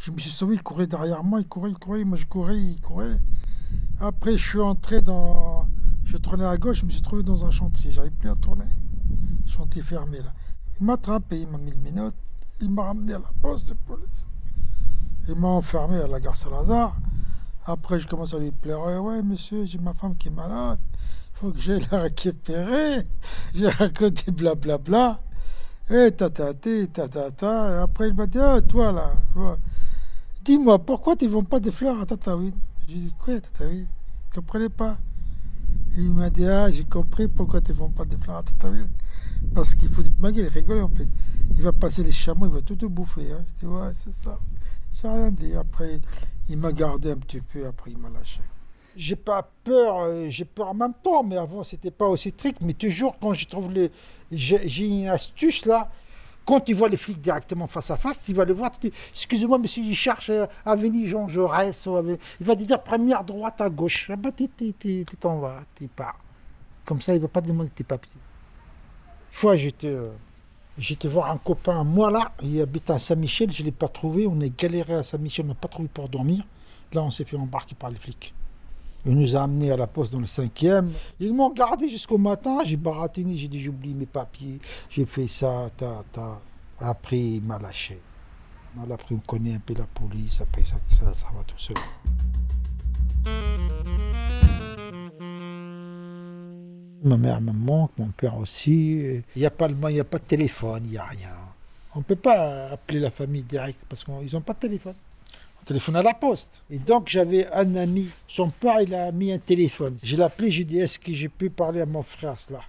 Je 0.00 0.10
me 0.10 0.18
suis 0.18 0.30
sauvé. 0.30 0.54
Il 0.54 0.62
courait 0.62 0.86
derrière 0.86 1.22
moi. 1.22 1.40
Il 1.40 1.46
courait, 1.46 1.70
il 1.70 1.78
courait. 1.78 2.04
Moi, 2.04 2.16
je 2.16 2.26
courais, 2.26 2.58
il 2.58 2.80
courait. 2.80 3.20
Après, 4.00 4.36
je 4.36 4.48
suis 4.48 4.60
entré 4.60 5.02
dans. 5.02 5.66
Je 6.04 6.16
tournais 6.16 6.46
à 6.46 6.56
gauche. 6.56 6.80
Je 6.80 6.86
me 6.86 6.90
suis 6.90 7.02
trouvé 7.02 7.22
dans 7.22 7.44
un 7.44 7.50
chantier. 7.50 7.92
J'arrive 7.92 8.12
plus 8.12 8.30
à 8.30 8.34
tourner. 8.34 8.64
chantier 9.46 9.82
fermé 9.82 10.18
là. 10.18 10.32
Il 10.80 10.86
m'a 10.86 10.94
attrapé, 10.94 11.40
il 11.40 11.46
m'a 11.46 11.58
mis 11.58 11.72
le 11.72 11.76
minote, 11.76 12.14
il 12.62 12.70
m'a 12.70 12.84
ramené 12.84 13.12
à 13.12 13.18
la 13.18 13.30
poste 13.42 13.68
de 13.68 13.74
police. 13.74 14.26
Il 15.28 15.34
m'a 15.34 15.48
enfermé 15.48 15.98
à 15.98 16.06
la 16.06 16.18
gare 16.18 16.36
Saint-Lazare. 16.36 16.96
Après, 17.66 18.00
je 18.00 18.08
commence 18.08 18.32
à 18.32 18.38
lui 18.38 18.50
pleurer. 18.50 18.96
Ouais, 18.96 19.22
monsieur, 19.22 19.66
j'ai 19.66 19.78
ma 19.78 19.92
femme 19.92 20.16
qui 20.16 20.28
est 20.28 20.30
malade. 20.30 20.78
Il 20.94 21.38
faut 21.38 21.50
que 21.52 21.60
j'aille 21.60 21.86
la 21.92 22.00
récupérer. 22.00 23.06
J'ai 23.54 23.68
raconté 23.68 24.30
blablabla. 24.30 25.20
Et 25.90 26.10
tatati, 26.12 26.88
tatata. 26.88 27.72
Et 27.72 27.78
après, 27.82 28.08
il 28.08 28.14
m'a 28.14 28.26
dit 28.26 28.38
Ah, 28.38 28.62
toi 28.62 28.92
là, 28.92 29.12
dis-moi, 30.50 30.80
pourquoi 30.80 31.14
tu 31.14 31.26
ne 31.26 31.30
vends 31.30 31.44
pas 31.44 31.60
des 31.60 31.70
fleurs 31.70 32.00
à 32.00 32.06
Tataouine 32.06 32.58
J'ai 32.88 32.96
dit 32.96 33.12
Quoi, 33.18 33.40
Tataouine 33.40 33.86
Je 34.32 34.36
ne 34.36 34.42
comprenais 34.42 34.68
pas. 34.68 34.98
il 35.96 36.10
m'a 36.10 36.28
dit 36.28 36.44
Ah, 36.44 36.70
j'ai 36.70 36.84
compris 36.84 37.28
pourquoi 37.28 37.60
tu 37.60 37.70
ne 37.70 37.76
vends 37.76 37.90
pas 37.90 38.04
des 38.04 38.16
fleurs 38.16 38.38
à 38.38 38.42
Tataouine. 38.42 38.90
Parce 39.54 39.74
qu'il 39.76 39.88
faut 39.90 40.02
te 40.02 40.20
manger, 40.20 40.40
il 40.40 40.48
rigole 40.48 40.80
en 40.80 40.88
plus. 40.88 41.06
Il 41.56 41.62
va 41.62 41.72
passer 41.72 42.02
les 42.02 42.10
chameaux, 42.10 42.46
il 42.46 42.52
va 42.52 42.62
tout 42.62 42.74
te 42.74 42.86
bouffer. 42.86 43.30
Hein. 43.32 43.44
Je 43.54 43.60
dis 43.60 43.72
Ouais, 43.72 43.92
c'est 43.94 44.12
ça. 44.12 44.40
J'ai 44.92 45.08
rien 45.08 45.30
dit. 45.30 45.54
Après, 45.54 46.00
il 46.48 46.58
m'a 46.58 46.72
gardé 46.72 47.12
un 47.12 47.16
petit 47.16 47.40
peu, 47.40 47.66
après 47.66 47.92
il 47.92 47.98
m'a 47.98 48.10
lâché. 48.10 48.40
J'ai 48.96 49.16
pas 49.16 49.48
peur, 49.62 50.00
euh, 50.00 50.26
j'ai 50.28 50.44
peur 50.44 50.70
en 50.70 50.74
même 50.74 50.94
temps, 51.00 51.22
mais 51.22 51.36
avant 51.36 51.62
c'était 51.62 51.92
pas 51.92 52.08
aussi 52.08 52.30
strict. 52.30 52.60
Mais 52.60 52.74
toujours 52.74 53.16
quand 53.20 53.32
je 53.34 53.46
trouve 53.46 53.70
les. 53.70 53.92
J'ai 54.32 54.84
une 54.84 55.08
astuce 55.08 55.64
là. 55.64 55.90
Quand 56.44 56.60
tu 56.60 56.74
vois 56.74 56.88
les 56.88 56.96
flics 56.96 57.20
directement 57.20 57.66
face 57.66 57.90
à 57.90 57.96
face, 57.96 58.20
tu 58.24 58.32
vas 58.32 58.44
le 58.44 58.52
voir. 58.52 58.70
Excusez-moi, 59.12 59.58
monsieur, 59.58 59.82
il 59.82 59.94
cherche 59.94 60.30
euh, 60.30 60.46
Avenue 60.64 61.06
Jean 61.06 61.28
Jaurès. 61.28 61.86
Il 62.40 62.46
va 62.46 62.56
te 62.56 62.62
dire 62.62 62.82
première 62.82 63.24
droite 63.24 63.60
à 63.60 63.68
gauche. 63.70 64.08
Là, 64.08 64.16
bah, 64.16 64.30
tu 64.32 64.48
t'en 65.20 65.38
vas, 65.38 65.60
tu 65.74 65.86
pars. 65.88 66.18
Comme 66.84 67.00
ça, 67.00 67.12
il 67.12 67.16
ne 67.18 67.22
va 67.22 67.28
pas 67.28 67.40
te 67.40 67.48
demander 67.48 67.70
tes 67.70 67.84
papiers. 67.84 68.10
Une 68.14 69.32
fois, 69.36 69.56
j'étais. 69.56 69.88
Euh, 69.88 70.10
J'étais 70.78 71.08
voir 71.08 71.30
un 71.30 71.36
copain, 71.36 71.84
moi 71.84 72.10
là, 72.10 72.32
il 72.42 72.58
habite 72.58 72.88
à 72.88 72.98
Saint-Michel, 72.98 73.52
je 73.52 73.60
ne 73.60 73.66
l'ai 73.66 73.72
pas 73.72 73.88
trouvé, 73.88 74.26
on 74.26 74.40
est 74.40 74.56
galéré 74.56 74.94
à 74.94 75.02
Saint-Michel, 75.02 75.44
on 75.44 75.48
n'a 75.48 75.54
pas 75.54 75.68
trouvé 75.68 75.88
pour 75.92 76.08
dormir. 76.08 76.42
Là, 76.94 77.02
on 77.02 77.10
s'est 77.10 77.24
fait 77.24 77.36
embarquer 77.36 77.74
par 77.74 77.90
les 77.90 77.96
flics. 77.96 78.32
Il 79.06 79.16
nous 79.16 79.34
a 79.34 79.42
amenés 79.42 79.70
à 79.70 79.76
la 79.76 79.86
poste 79.86 80.12
dans 80.12 80.20
le 80.20 80.26
cinquième. 80.26 80.92
Ils 81.18 81.32
m'ont 81.32 81.50
gardé 81.50 81.88
jusqu'au 81.88 82.18
matin, 82.18 82.58
j'ai 82.64 82.76
baratiné, 82.76 83.36
j'ai 83.36 83.48
dit 83.48 83.60
j'oublie 83.60 83.94
mes 83.94 84.06
papiers, 84.06 84.58
j'ai 84.90 85.06
fait 85.06 85.26
ça, 85.26 85.70
ta, 85.76 86.04
ta. 86.12 86.40
Après, 86.78 87.18
il 87.18 87.42
m'a 87.42 87.58
lâché. 87.58 87.98
Après, 88.90 89.14
on 89.14 89.18
connaît 89.18 89.54
un 89.54 89.58
peu 89.58 89.74
la 89.74 89.86
police, 89.86 90.40
après 90.40 90.62
ça, 90.64 90.76
ça, 91.12 91.26
va 91.34 91.42
tout 91.44 91.58
seul. 91.58 91.76
Ma 97.02 97.16
mère 97.16 97.40
me 97.40 97.52
manque, 97.52 97.92
mon 97.98 98.08
père 98.08 98.36
aussi. 98.36 99.22
Il 99.34 99.46
a 99.46 99.50
il 99.68 99.92
n'y 99.92 100.00
a 100.00 100.04
pas 100.04 100.18
de 100.18 100.24
téléphone, 100.24 100.82
il 100.84 100.90
n'y 100.90 100.98
a 100.98 101.04
rien. 101.04 101.30
On 101.94 102.00
ne 102.00 102.04
peut 102.04 102.16
pas 102.16 102.68
appeler 102.68 103.00
la 103.00 103.10
famille 103.10 103.42
direct 103.42 103.80
parce 103.88 104.04
qu'ils 104.04 104.32
n'ont 104.32 104.40
pas 104.40 104.52
de 104.52 104.60
téléphone. 104.60 104.94
On 105.70 105.72
téléphone 105.72 105.94
à 105.94 106.02
la 106.02 106.14
poste. 106.14 106.64
Et 106.68 106.80
donc 106.80 107.08
j'avais 107.08 107.46
un 107.52 107.76
ami, 107.76 108.08
son 108.26 108.50
père 108.50 108.80
il 108.80 108.92
a 108.92 109.12
mis 109.12 109.30
un 109.30 109.38
téléphone. 109.38 109.96
Je 110.02 110.16
l'ai 110.16 110.22
appelé, 110.24 110.50
j'ai 110.50 110.64
dit 110.64 110.80
est-ce 110.80 110.98
que 110.98 111.12
j'ai 111.12 111.28
pu 111.28 111.48
parler 111.48 111.80
à 111.80 111.86
mon 111.86 112.02
frère 112.02 112.40
cela? 112.40 112.60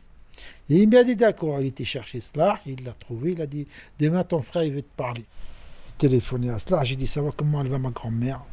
Et 0.69 0.77
il 0.83 0.87
m'a 0.87 1.03
dit 1.03 1.15
d'accord, 1.15 1.59
il 1.61 1.65
était 1.65 1.83
chercher 1.83 2.21
cela, 2.21 2.59
il 2.67 2.83
l'a 2.83 2.93
trouvé, 2.93 3.31
il 3.31 3.41
a 3.41 3.47
dit 3.47 3.65
demain 3.99 4.23
ton 4.23 4.43
frère 4.43 4.65
il 4.65 4.73
veut 4.73 4.83
te 4.83 4.95
parler. 4.95 5.25
Téléphoné 5.97 6.51
à 6.51 6.59
cela, 6.59 6.83
j'ai 6.83 6.95
dit 6.95 7.05
va 7.15 7.31
comment 7.35 7.61
elle 7.61 7.69
va 7.69 7.79
ma 7.79 7.89
grand-mère? 7.89 8.43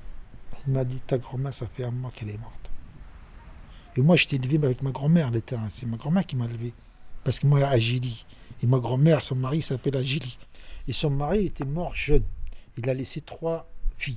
Il 0.67 0.73
m'a 0.73 0.85
dit 0.85 1.01
ta 1.01 1.19
grand-mère 1.19 1.53
ça 1.53 1.67
fait 1.67 1.85
un 1.85 1.91
mois 1.91 2.11
qu'elle 2.15 2.31
est 2.31 2.39
morte. 2.39 2.71
Et 3.99 4.01
moi, 4.01 4.17
j'étais 4.17 4.37
élevé 4.37 4.65
avec 4.65 4.81
ma 4.81 4.93
grand-mère, 4.93 5.31
C'est 5.69 5.85
ma 5.85 5.99
grand-mère 5.99 6.25
qui 6.25 6.37
m'a 6.37 6.47
élevé. 6.47 6.73
Parce 7.23 7.39
que 7.39 7.47
moi, 7.47 7.67
à 7.67 7.79
Gilly. 7.79 8.25
Et 8.63 8.67
ma 8.67 8.79
grand-mère, 8.79 9.23
son 9.23 9.35
mari 9.35 9.61
s'appelle 9.61 9.97
Agili. 9.97 10.39
Et 10.87 10.93
son 10.93 11.11
mari 11.11 11.47
était 11.47 11.67
mort 11.67 11.95
jeune. 11.95 12.23
Il 12.79 12.89
a 12.89 12.95
laissé 12.95 13.21
trois 13.21 13.69
filles. 13.97 14.17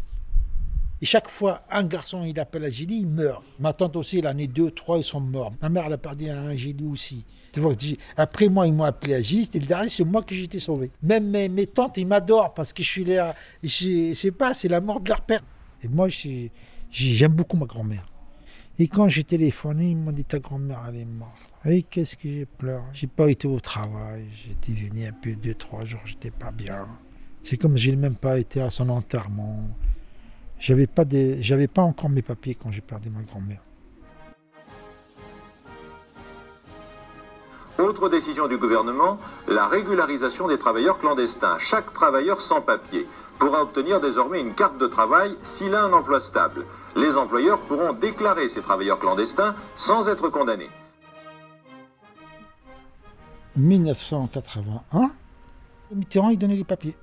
Et 1.01 1.05
chaque 1.05 1.29
fois, 1.29 1.63
un 1.71 1.83
garçon, 1.83 2.23
il 2.23 2.39
appelle 2.39 2.63
Agili, 2.63 2.99
il 2.99 3.07
meurt. 3.07 3.43
Ma 3.59 3.73
tante 3.73 3.95
aussi, 3.95 4.19
elle 4.19 4.27
en 4.27 4.37
est 4.37 4.47
deux, 4.47 4.69
trois, 4.69 4.99
ils 4.99 5.03
sont 5.03 5.19
morts. 5.19 5.51
Ma 5.61 5.69
mère, 5.69 5.85
elle 5.87 5.93
a 5.93 5.97
perdu 5.97 6.29
un 6.29 6.49
Agili 6.49 6.85
aussi. 6.85 7.25
après 8.17 8.49
moi, 8.49 8.67
ils 8.67 8.73
m'ont 8.73 8.83
appelé 8.83 9.15
Agili. 9.15 9.45
C'était 9.45 9.59
le 9.59 9.65
dernier, 9.65 9.89
c'est 9.89 10.03
moi 10.03 10.21
qui 10.21 10.35
j'étais 10.35 10.59
sauvé. 10.59 10.91
Même 11.01 11.29
mes, 11.29 11.67
tantes, 11.67 11.97
ils 11.97 12.05
m'adorent 12.05 12.53
parce 12.53 12.71
que 12.71 12.83
je 12.83 12.87
suis 12.87 13.05
là. 13.05 13.35
Je 13.63 14.13
sais 14.13 14.31
pas, 14.31 14.53
c'est 14.53 14.67
la 14.67 14.79
mort 14.79 14.99
de 14.99 15.09
leur 15.09 15.21
père. 15.21 15.41
Et 15.83 15.87
moi, 15.87 16.07
j'aime 16.91 17.33
beaucoup 17.33 17.57
ma 17.57 17.65
grand-mère. 17.65 18.05
Et 18.77 18.87
quand 18.87 19.07
j'ai 19.09 19.23
téléphoné, 19.23 19.91
ils 19.91 19.97
m'ont 19.97 20.11
dit 20.11 20.23
ta 20.23 20.39
grand-mère 20.39 20.85
elle 20.89 20.97
est 20.97 21.05
morte. 21.05 21.37
Et 21.65 21.83
qu'est-ce 21.83 22.15
que 22.15 22.27
j'ai 22.27 22.45
pleuré? 22.45 22.81
J'ai 22.93 23.07
pas 23.07 23.29
été 23.29 23.47
au 23.47 23.59
travail, 23.59 24.27
j'étais 24.47 24.71
venu 24.71 25.05
un 25.05 25.11
peu 25.11 25.35
deux, 25.35 25.53
trois 25.53 25.85
jours, 25.85 25.99
j'étais 26.05 26.31
pas 26.31 26.51
bien. 26.51 26.87
C'est 27.43 27.57
comme 27.57 27.77
j'ai 27.77 27.95
même 27.95 28.15
pas 28.15 28.39
été 28.39 28.61
à 28.61 28.69
son 28.69 28.89
enterrement. 28.89 29.67
J'avais 30.61 30.85
pas 30.85 31.05
j'avais 31.39 31.67
pas 31.67 31.81
encore 31.81 32.11
mes 32.11 32.21
papiers 32.21 32.53
quand 32.53 32.71
j'ai 32.71 32.81
perdu 32.81 33.09
ma 33.09 33.23
grand-mère. 33.23 33.61
Autre 37.79 38.09
décision 38.09 38.47
du 38.47 38.59
gouvernement, 38.59 39.17
la 39.47 39.67
régularisation 39.67 40.47
des 40.47 40.59
travailleurs 40.59 40.99
clandestins. 40.99 41.57
Chaque 41.57 41.91
travailleur 41.93 42.39
sans 42.41 42.61
papier 42.61 43.07
pourra 43.39 43.63
obtenir 43.63 43.99
désormais 43.99 44.39
une 44.39 44.53
carte 44.53 44.77
de 44.77 44.85
travail 44.85 45.35
s'il 45.41 45.73
a 45.73 45.81
un 45.81 45.93
emploi 45.93 46.21
stable. 46.21 46.67
Les 46.95 47.17
employeurs 47.17 47.57
pourront 47.61 47.93
déclarer 47.93 48.47
ces 48.47 48.61
travailleurs 48.61 48.99
clandestins 48.99 49.55
sans 49.75 50.07
être 50.09 50.29
condamnés. 50.29 50.69
1981, 53.55 55.09
Mitterrand 55.91 56.29
il 56.29 56.37
donnait 56.37 56.55
les 56.55 56.63
papiers. 56.63 56.95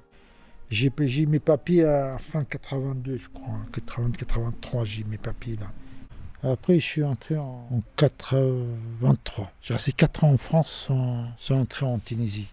J'ai 0.70 0.90
mes 1.26 1.38
papiers 1.38 1.84
à 1.84 2.18
fin 2.18 2.44
82, 2.44 3.16
je 3.16 3.28
crois. 3.28 3.54
80, 3.72 4.10
83, 4.18 4.84
j'ai 4.84 5.04
mes 5.04 5.16
papiers 5.16 5.56
là. 5.56 6.52
Après, 6.52 6.78
je 6.78 6.84
suis 6.84 7.02
entré 7.02 7.36
en, 7.36 7.82
83. 7.96 9.50
J'ai 9.60 9.74
resté 9.74 9.92
4 9.92 10.24
ans 10.24 10.32
en 10.32 10.36
France 10.36 10.86
sans, 10.86 11.24
sans 11.36 11.56
entrer 11.56 11.86
en 11.86 11.98
Tunisie. 11.98 12.48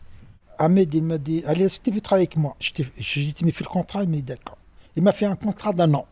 Ahmed, 0.58 0.94
il 0.94 1.04
m'a 1.04 1.18
dit 1.18 1.44
Allez, 1.46 1.66
est-ce 1.66 1.80
que 1.80 1.86
tu 1.86 1.92
veux 1.92 2.02
travailler 2.02 2.28
avec 2.28 2.38
moi? 2.38 2.56
J'ai 2.60 3.32
dit 3.32 3.46
Mais 3.46 3.52
fais 3.52 3.64
le 3.64 3.70
contrat 3.70 4.04
Il 4.04 4.10
m'a 4.10 4.16
dit 4.16 4.24
D'accord. 4.24 4.58
Il 4.96 5.04
m'a 5.04 5.12
fait 5.12 5.26
un 5.26 5.36
contrat 5.36 5.74
d'un 5.74 5.94
an. 5.94 6.08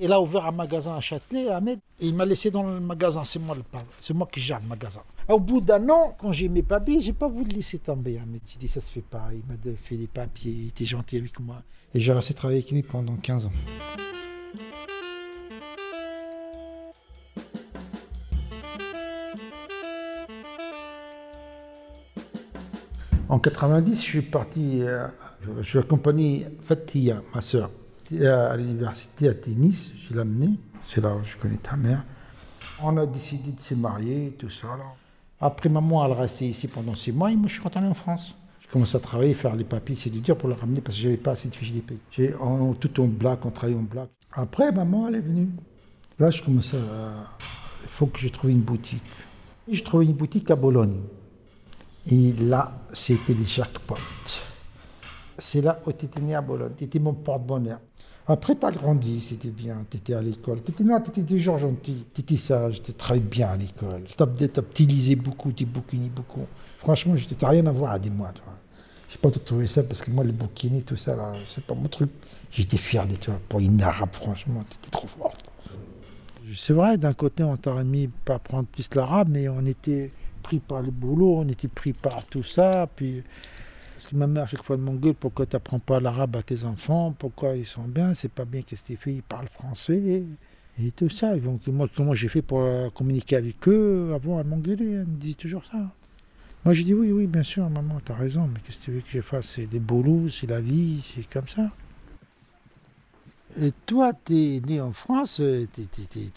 Il 0.00 0.12
a 0.12 0.20
ouvert 0.20 0.46
un 0.46 0.52
magasin 0.52 0.94
à 0.94 1.00
Châtelet, 1.00 1.48
Ahmed, 1.48 1.80
et 2.00 2.06
il 2.06 2.14
m'a 2.14 2.24
laissé 2.24 2.52
dans 2.52 2.62
le 2.62 2.78
magasin. 2.78 3.24
C'est 3.24 3.40
moi, 3.40 3.56
le, 3.56 4.14
moi 4.14 4.28
qui 4.30 4.40
gère 4.40 4.60
le 4.60 4.68
magasin. 4.68 5.00
Au 5.28 5.40
bout 5.40 5.60
d'un 5.60 5.88
an, 5.88 6.14
quand 6.16 6.30
j'ai 6.30 6.48
mes 6.48 6.62
papiers, 6.62 7.00
j'ai 7.00 7.12
pas 7.12 7.26
voulu 7.26 7.50
laisser 7.50 7.78
tomber. 7.78 8.16
Ahmed, 8.18 8.40
j'ai 8.46 8.58
dit 8.58 8.68
Ça 8.68 8.80
se 8.80 8.90
fait 8.90 9.00
pas. 9.00 9.28
Il 9.32 9.42
m'a 9.48 9.58
fait 9.82 9.96
des 9.96 10.06
papiers, 10.06 10.52
il 10.52 10.68
était 10.68 10.84
gentil 10.84 11.16
avec 11.16 11.40
moi. 11.40 11.62
Et 11.94 12.00
j'ai 12.00 12.12
resté 12.12 12.32
travailler 12.32 12.60
avec 12.60 12.70
lui 12.70 12.82
pendant 12.82 13.16
15 13.16 13.46
ans. 13.46 13.52
En 23.28 23.38
90, 23.38 23.96
je 23.96 24.00
suis 24.00 24.22
parti, 24.22 24.80
euh, 24.82 25.06
je 25.58 25.62
suis 25.62 25.78
accompagné 25.78 26.46
Fatia, 26.62 27.20
ma 27.34 27.42
soeur, 27.42 27.70
à 28.12 28.56
l'université 28.56 29.28
à 29.28 29.34
Tennis. 29.34 29.92
Je 29.96 30.14
l'ai 30.14 30.20
amenée. 30.20 30.58
C'est 30.82 31.00
là 31.00 31.14
où 31.14 31.24
je 31.24 31.36
connais 31.36 31.58
ta 31.58 31.76
mère. 31.76 32.04
On 32.82 32.96
a 32.96 33.06
décidé 33.06 33.52
de 33.52 33.60
se 33.60 33.74
marier, 33.74 34.34
tout 34.38 34.50
ça. 34.50 34.68
Après, 35.40 35.68
maman, 35.68 36.04
elle 36.04 36.12
restait 36.12 36.46
ici 36.46 36.68
pendant 36.68 36.94
six 36.94 37.12
mois 37.12 37.30
et 37.30 37.36
moi, 37.36 37.48
je 37.48 37.54
suis 37.54 37.62
retourné 37.62 37.88
en 37.88 37.94
France. 37.94 38.34
Je 38.60 38.68
commence 38.72 38.94
à 38.94 39.00
travailler, 39.00 39.34
faire 39.34 39.56
les 39.56 39.64
papiers. 39.64 39.96
C'est 39.96 40.10
du 40.10 40.20
dur 40.20 40.36
pour 40.36 40.48
le 40.48 40.54
ramener 40.54 40.80
parce 40.80 40.96
que 40.96 41.02
je 41.02 41.08
n'avais 41.08 41.20
pas 41.20 41.32
assez 41.32 41.48
de 41.48 41.54
fiches 41.54 41.72
des. 41.72 41.82
J'ai 42.10 42.34
tout 42.80 43.00
en 43.00 43.06
black, 43.06 43.44
on 43.46 43.50
travaillait 43.50 43.78
en 43.78 43.82
black. 43.82 44.10
Après, 44.32 44.70
maman, 44.72 45.08
elle 45.08 45.16
est 45.16 45.20
venue. 45.20 45.48
Là, 46.18 46.30
je 46.30 46.42
commence 46.42 46.74
à. 46.74 46.78
Il 47.82 47.88
faut 47.88 48.06
que 48.06 48.18
je 48.18 48.28
trouve 48.28 48.50
une 48.50 48.60
boutique. 48.60 49.02
Je 49.70 49.82
trouve 49.82 50.02
une 50.02 50.12
boutique 50.12 50.50
à 50.50 50.56
Bologne. 50.56 51.00
Et 52.10 52.32
là, 52.32 52.80
c'était 52.90 53.34
les 53.34 53.44
jackpots. 53.44 53.96
C'est 55.38 55.60
là 55.60 55.80
où 55.86 55.92
tu 55.92 56.06
à 56.34 56.40
Bologne. 56.40 56.72
Tu 56.76 57.00
mon 57.00 57.14
porte-bonheur. 57.14 57.80
Après, 58.30 58.54
tu 58.54 58.66
as 58.66 58.70
grandi, 58.70 59.20
c'était 59.20 59.48
bien. 59.48 59.86
Tu 59.90 59.96
étais 59.96 60.12
à 60.12 60.20
l'école. 60.20 60.62
Tu 60.62 60.72
étais, 60.72 60.84
tu 60.84 61.10
étais 61.10 61.22
toujours 61.22 61.56
gentil. 61.56 62.04
Tu 62.12 62.20
étais 62.20 62.36
sage, 62.36 62.82
tu 62.82 62.92
travaillais 62.92 63.24
bien 63.24 63.48
à 63.48 63.56
l'école. 63.56 64.04
Tu 64.04 64.22
as, 64.22 64.86
lisé 64.86 65.16
beaucoup, 65.16 65.50
tu 65.50 65.64
bouquinais 65.64 66.10
beaucoup. 66.10 66.44
Franchement, 66.78 67.16
je 67.16 67.24
n'ai 67.24 67.48
rien 67.48 67.64
à 67.66 67.72
voir 67.72 67.92
à 67.92 67.98
des 67.98 68.10
mois. 68.10 68.32
Je 69.08 69.14
n'ai 69.14 69.20
pas 69.22 69.30
trouvé 69.30 69.66
ça 69.66 69.82
parce 69.82 70.02
que 70.02 70.10
moi, 70.10 70.24
le 70.24 70.32
bouquiner, 70.32 70.82
tout 70.82 70.96
ça, 70.96 71.16
là, 71.16 71.32
c'est 71.48 71.64
pas 71.64 71.74
mon 71.74 71.88
truc. 71.88 72.10
J'étais 72.52 72.76
fier 72.76 73.06
de 73.06 73.16
toi. 73.16 73.40
Pour 73.48 73.60
une 73.60 73.80
arabe, 73.80 74.10
franchement, 74.12 74.62
tu 74.68 74.76
étais 74.76 74.90
trop 74.90 75.06
forte. 75.06 75.50
C'est 76.54 76.74
vrai, 76.74 76.98
d'un 76.98 77.14
côté, 77.14 77.42
on 77.42 77.56
t'aurait 77.56 77.84
mis 77.84 78.08
pas 78.08 78.34
apprendre 78.34 78.68
plus 78.68 78.88
l'arabe, 78.94 79.28
mais 79.30 79.48
on 79.48 79.64
était 79.64 80.10
pris 80.42 80.58
par 80.58 80.82
le 80.82 80.90
boulot, 80.90 81.38
on 81.38 81.48
était 81.48 81.68
pris 81.68 81.94
par 81.94 82.24
tout 82.26 82.42
ça. 82.42 82.86
Puis, 82.94 83.22
parce 83.98 84.06
que 84.06 84.14
ma 84.14 84.28
mère, 84.28 84.44
à 84.44 84.46
chaque 84.46 84.62
fois, 84.62 84.76
elle 84.76 84.82
m'engueule 84.82 85.14
pourquoi 85.14 85.44
tu 85.44 85.56
n'apprends 85.56 85.80
pas 85.80 85.98
l'arabe 85.98 86.36
à 86.36 86.42
tes 86.44 86.64
enfants, 86.64 87.12
pourquoi 87.18 87.56
ils 87.56 87.66
sont 87.66 87.82
bien, 87.82 88.14
c'est 88.14 88.30
pas 88.30 88.44
bien 88.44 88.62
que 88.62 88.76
tes 88.76 88.94
filles 88.94 89.22
parlent 89.28 89.48
français. 89.48 90.22
Et 90.80 90.92
tout 90.92 91.10
ça. 91.10 91.34
Donc, 91.34 91.66
moi, 91.66 91.88
comment 91.92 92.14
j'ai 92.14 92.28
fait 92.28 92.40
pour 92.40 92.60
euh, 92.60 92.90
communiquer 92.90 93.34
avec 93.34 93.66
eux 93.66 94.12
Avant, 94.14 94.38
elle 94.38 94.46
m'engueulait, 94.46 94.92
elle 94.92 95.06
me 95.06 95.16
disait 95.16 95.34
toujours 95.34 95.64
ça. 95.64 95.78
Moi, 96.64 96.74
j'ai 96.74 96.84
dit 96.84 96.94
oui, 96.94 97.10
oui, 97.10 97.26
bien 97.26 97.42
sûr, 97.42 97.68
maman, 97.68 97.98
t'as 98.04 98.14
raison, 98.14 98.46
mais 98.46 98.60
qu'est-ce 98.64 98.78
que 98.78 98.84
tu 98.84 98.90
veux 98.92 99.00
que 99.00 99.10
je 99.10 99.20
fasse? 99.20 99.46
C'est 99.56 99.66
des 99.66 99.80
boulots, 99.80 100.28
c'est 100.28 100.46
la 100.46 100.60
vie, 100.60 101.00
c'est 101.00 101.28
comme 101.28 101.48
ça. 101.48 101.68
Et 103.60 103.72
toi, 103.84 104.12
t'es 104.12 104.62
né 104.64 104.80
en 104.80 104.92
France, 104.92 105.38
t'es, 105.38 105.82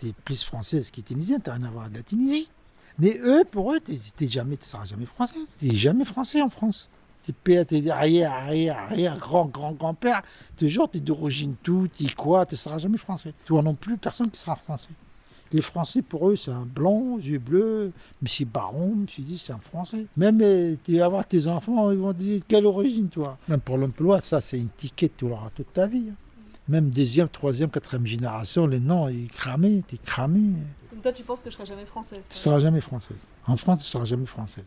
es, 0.08 0.13
plus 0.25 0.44
française 0.44 0.89
que 0.89 1.01
tunisienne, 1.01 1.41
t'as 1.44 1.53
rien 1.53 1.65
à 1.65 1.70
voir 1.70 1.91
de 1.91 1.98
la 1.98 2.01
Tunisie. 2.01 2.50
Mais 2.98 3.20
eux, 3.24 3.44
pour 3.51 3.72
eux, 3.72 3.80
t'es, 3.80 4.27
jamais, 4.27 4.58
tu 4.58 4.65
seras 4.65 4.86
jamais 4.86 5.06
française. 5.06 5.46
T'es 5.60 5.75
jamais 5.75 6.06
français 6.06 6.41
en 6.41 6.50
France. 6.50 6.89
Tes 7.25 7.34
pères, 7.34 7.66
tes 7.66 7.90
arrière, 7.90 8.32
arrière, 8.32 8.78
arrière, 8.80 9.18
grand, 9.18 9.46
grand, 9.46 9.74
grand-père, 9.74 10.22
toujours 10.58 10.90
t'es 10.90 11.00
d'origine 11.00 11.56
tout, 11.62 11.88
t'es 11.88 12.10
quoi, 12.10 12.46
tu 12.46 12.56
seras 12.56 12.80
jamais 12.80 12.98
français. 12.98 13.34
Toi 13.46 13.62
non 13.62 13.75
plus, 13.75 13.98
personne 13.98 14.30
qui 14.32 14.40
sera 14.40 14.56
français. 14.56 14.90
Les 15.54 15.62
Français, 15.62 16.01
pour 16.01 16.30
eux, 16.30 16.38
c'est 16.38 16.51
un 16.51 16.66
blanc, 16.66 17.18
yeux 17.20 17.38
bleus, 17.38 17.92
monsieur 18.22 18.46
Baron, 18.46 19.06
je 19.13 19.22
dit, 19.22 19.38
c'est 19.38 19.51
un 19.51 19.58
Français. 19.58 20.06
Même 20.16 20.40
euh, 20.42 20.75
tu 20.82 20.98
vas 20.98 21.10
voir 21.10 21.25
tes 21.25 21.48
enfants, 21.48 21.92
ils 21.92 21.98
vont 21.98 22.13
te 22.13 22.20
dire 22.20 22.42
quelle 22.48 22.66
origine, 22.66 23.10
toi. 23.10 23.38
Même 23.50 23.60
pour 23.60 23.78
l'emploi, 23.78 24.22
ça, 24.22 24.40
c'est 24.40 24.58
une 24.58 24.70
ticket, 24.70 25.12
tu 25.16 25.28
l'auras 25.28 25.50
toute 25.54 25.74
ta 25.74 25.88
vie. 25.88 26.06
Hein. 26.10 26.16
Même 26.70 26.90
deuxième, 26.90 27.28
troisième, 27.28 27.70
quatrième 27.70 28.08
génération, 28.08 28.66
les 28.66 28.80
noms, 28.80 29.10
ils 29.10 29.28
cramés, 29.28 29.84
t'es 29.86 29.98
cramé. 29.98 30.54
Donc 30.90 31.01
toi, 31.01 31.12
tu 31.12 31.24
penses 31.24 31.44
que 31.44 31.50
je 31.50 31.56
serai 31.56 31.66
jamais 31.66 31.86
française 31.86 32.24
Tu 32.30 32.38
seras 32.38 32.60
jamais 32.60 32.80
française. 32.80 33.18
En 33.46 33.58
France, 33.58 33.84
tu 33.84 33.90
seras 33.90 34.06
jamais 34.06 34.25
française. 34.25 34.63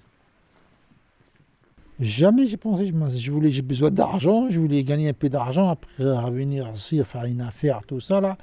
Jamais 2.00 2.48
j'ai 2.48 2.56
pensé, 2.56 2.86
je 2.86 3.30
voulais, 3.30 3.52
j'ai 3.52 3.62
besoin 3.62 3.90
d'argent, 3.90 4.50
je 4.50 4.58
voulais 4.58 4.82
gagner 4.82 5.10
un 5.10 5.12
peu 5.12 5.28
d'argent, 5.28 5.68
après 5.68 6.02
revenir 6.02 6.68
ici, 6.74 7.00
faire 7.04 7.24
une 7.24 7.40
affaire, 7.40 7.82
tout 7.86 8.00
ça 8.00 8.20
là. 8.20 8.36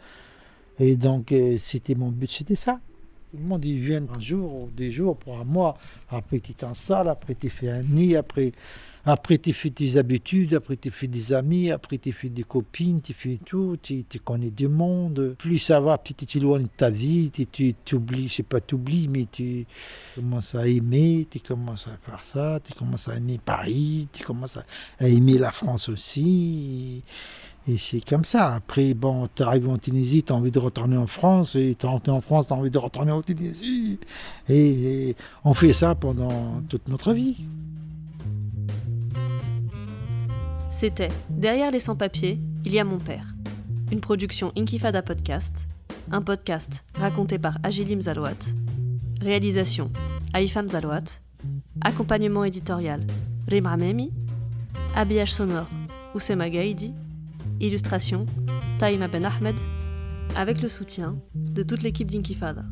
Et 0.80 0.96
donc, 0.96 1.32
euh, 1.32 1.58
c'était 1.58 1.96
mon 1.96 2.10
but, 2.10 2.32
c'était 2.32 2.56
ça. 2.56 2.80
Tout 3.32 3.38
le 3.38 3.44
monde, 3.44 3.64
ils 3.66 3.80
viennent 3.80 4.08
un 4.16 4.20
jour 4.20 4.64
ou 4.64 4.70
des 4.76 4.92
jours 4.92 5.18
pour 5.18 5.38
un 5.38 5.44
mois. 5.44 5.78
Après, 6.10 6.40
tu 6.40 6.54
t'installes, 6.54 7.10
après, 7.10 7.36
tu 7.36 7.50
fais 7.50 7.70
un 7.70 7.84
nid, 7.84 8.16
après, 8.16 8.54
après 9.06 9.38
tu 9.38 9.54
fais 9.54 9.70
tes 9.70 9.98
habitudes, 9.98 10.54
après, 10.54 10.78
tu 10.78 10.92
fais 10.92 11.08
des 11.08 11.34
amis, 11.34 11.72
après, 11.72 11.98
tu 11.98 12.12
fais 12.12 12.30
des 12.30 12.44
copines, 12.44 13.02
tu 13.02 13.14
fais 13.14 13.40
tout, 13.44 13.78
tu, 13.82 14.04
connais 14.24 14.52
du 14.52 14.68
monde. 14.68 15.36
Plus 15.38 15.58
ça 15.60 15.80
va, 15.80 15.98
plus 15.98 16.14
tu 16.14 16.26
t'éloignes 16.26 16.64
de 16.64 16.70
ta 16.76 16.90
vie, 16.90 17.32
tu 17.32 17.74
t'oublies, 17.74 18.28
je 18.28 18.36
sais 18.36 18.44
pas 18.44 18.62
t'oublies, 18.62 19.08
mais 19.08 19.26
tu 19.32 19.66
commences 20.16 20.56
à 20.56 20.68
aimer, 20.68 21.28
tu 21.30 21.40
commences 21.40 21.88
à 21.88 21.98
faire 21.98 22.24
ça, 22.24 22.60
tu 22.64 22.74
commences 22.74 23.08
à 23.08 23.16
aimer 23.16 23.40
Paris, 23.44 24.08
tu 24.12 24.24
commences 24.24 24.58
à 24.58 25.08
aimer 25.08 25.38
la 25.38 25.52
France 25.52 25.90
aussi. 25.90 27.04
Et 27.68 27.78
c'est 27.78 28.02
comme 28.02 28.26
ça. 28.26 28.56
Après, 28.56 28.94
bon, 28.94 29.28
tu 29.36 29.44
arrives 29.44 29.70
en 29.70 29.78
Tunisie, 29.78 30.24
tu 30.24 30.34
as 30.34 30.36
envie 30.36 30.52
de 30.52 30.60
retourner 30.60 30.98
en 30.98 31.08
France, 31.08 31.56
et 31.56 31.76
tu 31.78 31.86
rentré 31.86 32.12
en 32.12 32.22
France, 32.22 32.48
tu 32.48 32.54
as 32.54 32.56
envie 32.56 32.72
de 32.72 32.78
retourner 32.78 33.12
en 33.12 33.22
Tunisie. 33.22 34.00
Et, 34.50 35.16
on 35.44 35.54
fait 35.54 35.74
ça 35.74 35.96
pendant 35.96 36.62
toute 36.70 36.88
notre 36.88 37.14
vie. 37.14 37.38
C'était 40.72 41.10
Derrière 41.30 41.70
les 41.70 41.82
sans-papiers, 41.82 42.40
il 42.66 42.72
y 42.72 42.80
a 42.80 42.86
mon 42.86 42.98
père. 42.98 43.36
Une 43.92 44.00
production 44.00 44.54
Inkifada 44.58 45.02
Podcast. 45.02 45.68
Un 46.12 46.22
podcast 46.22 46.86
raconté 46.96 47.38
par 47.38 47.58
Agilim 47.62 48.00
Zalouat. 48.00 48.40
Réalisation 49.20 49.92
Aïfam 50.34 50.70
Zalouat. 50.70 51.20
Accompagnement 51.82 52.46
éditorial 52.46 53.06
Rimra 53.50 53.76
Memi. 53.76 54.14
Habillage 54.96 55.34
sonore 55.34 55.70
Oussema 56.16 56.50
Gaïdi. 56.50 56.94
Illustration 57.60 58.26
Taïma 58.80 59.10
Ben 59.10 59.26
Ahmed, 59.26 59.58
avec 60.36 60.62
le 60.62 60.70
soutien 60.70 61.18
de 61.36 61.64
toute 61.64 61.84
l'équipe 61.84 62.10
d'Inkifada. 62.10 62.64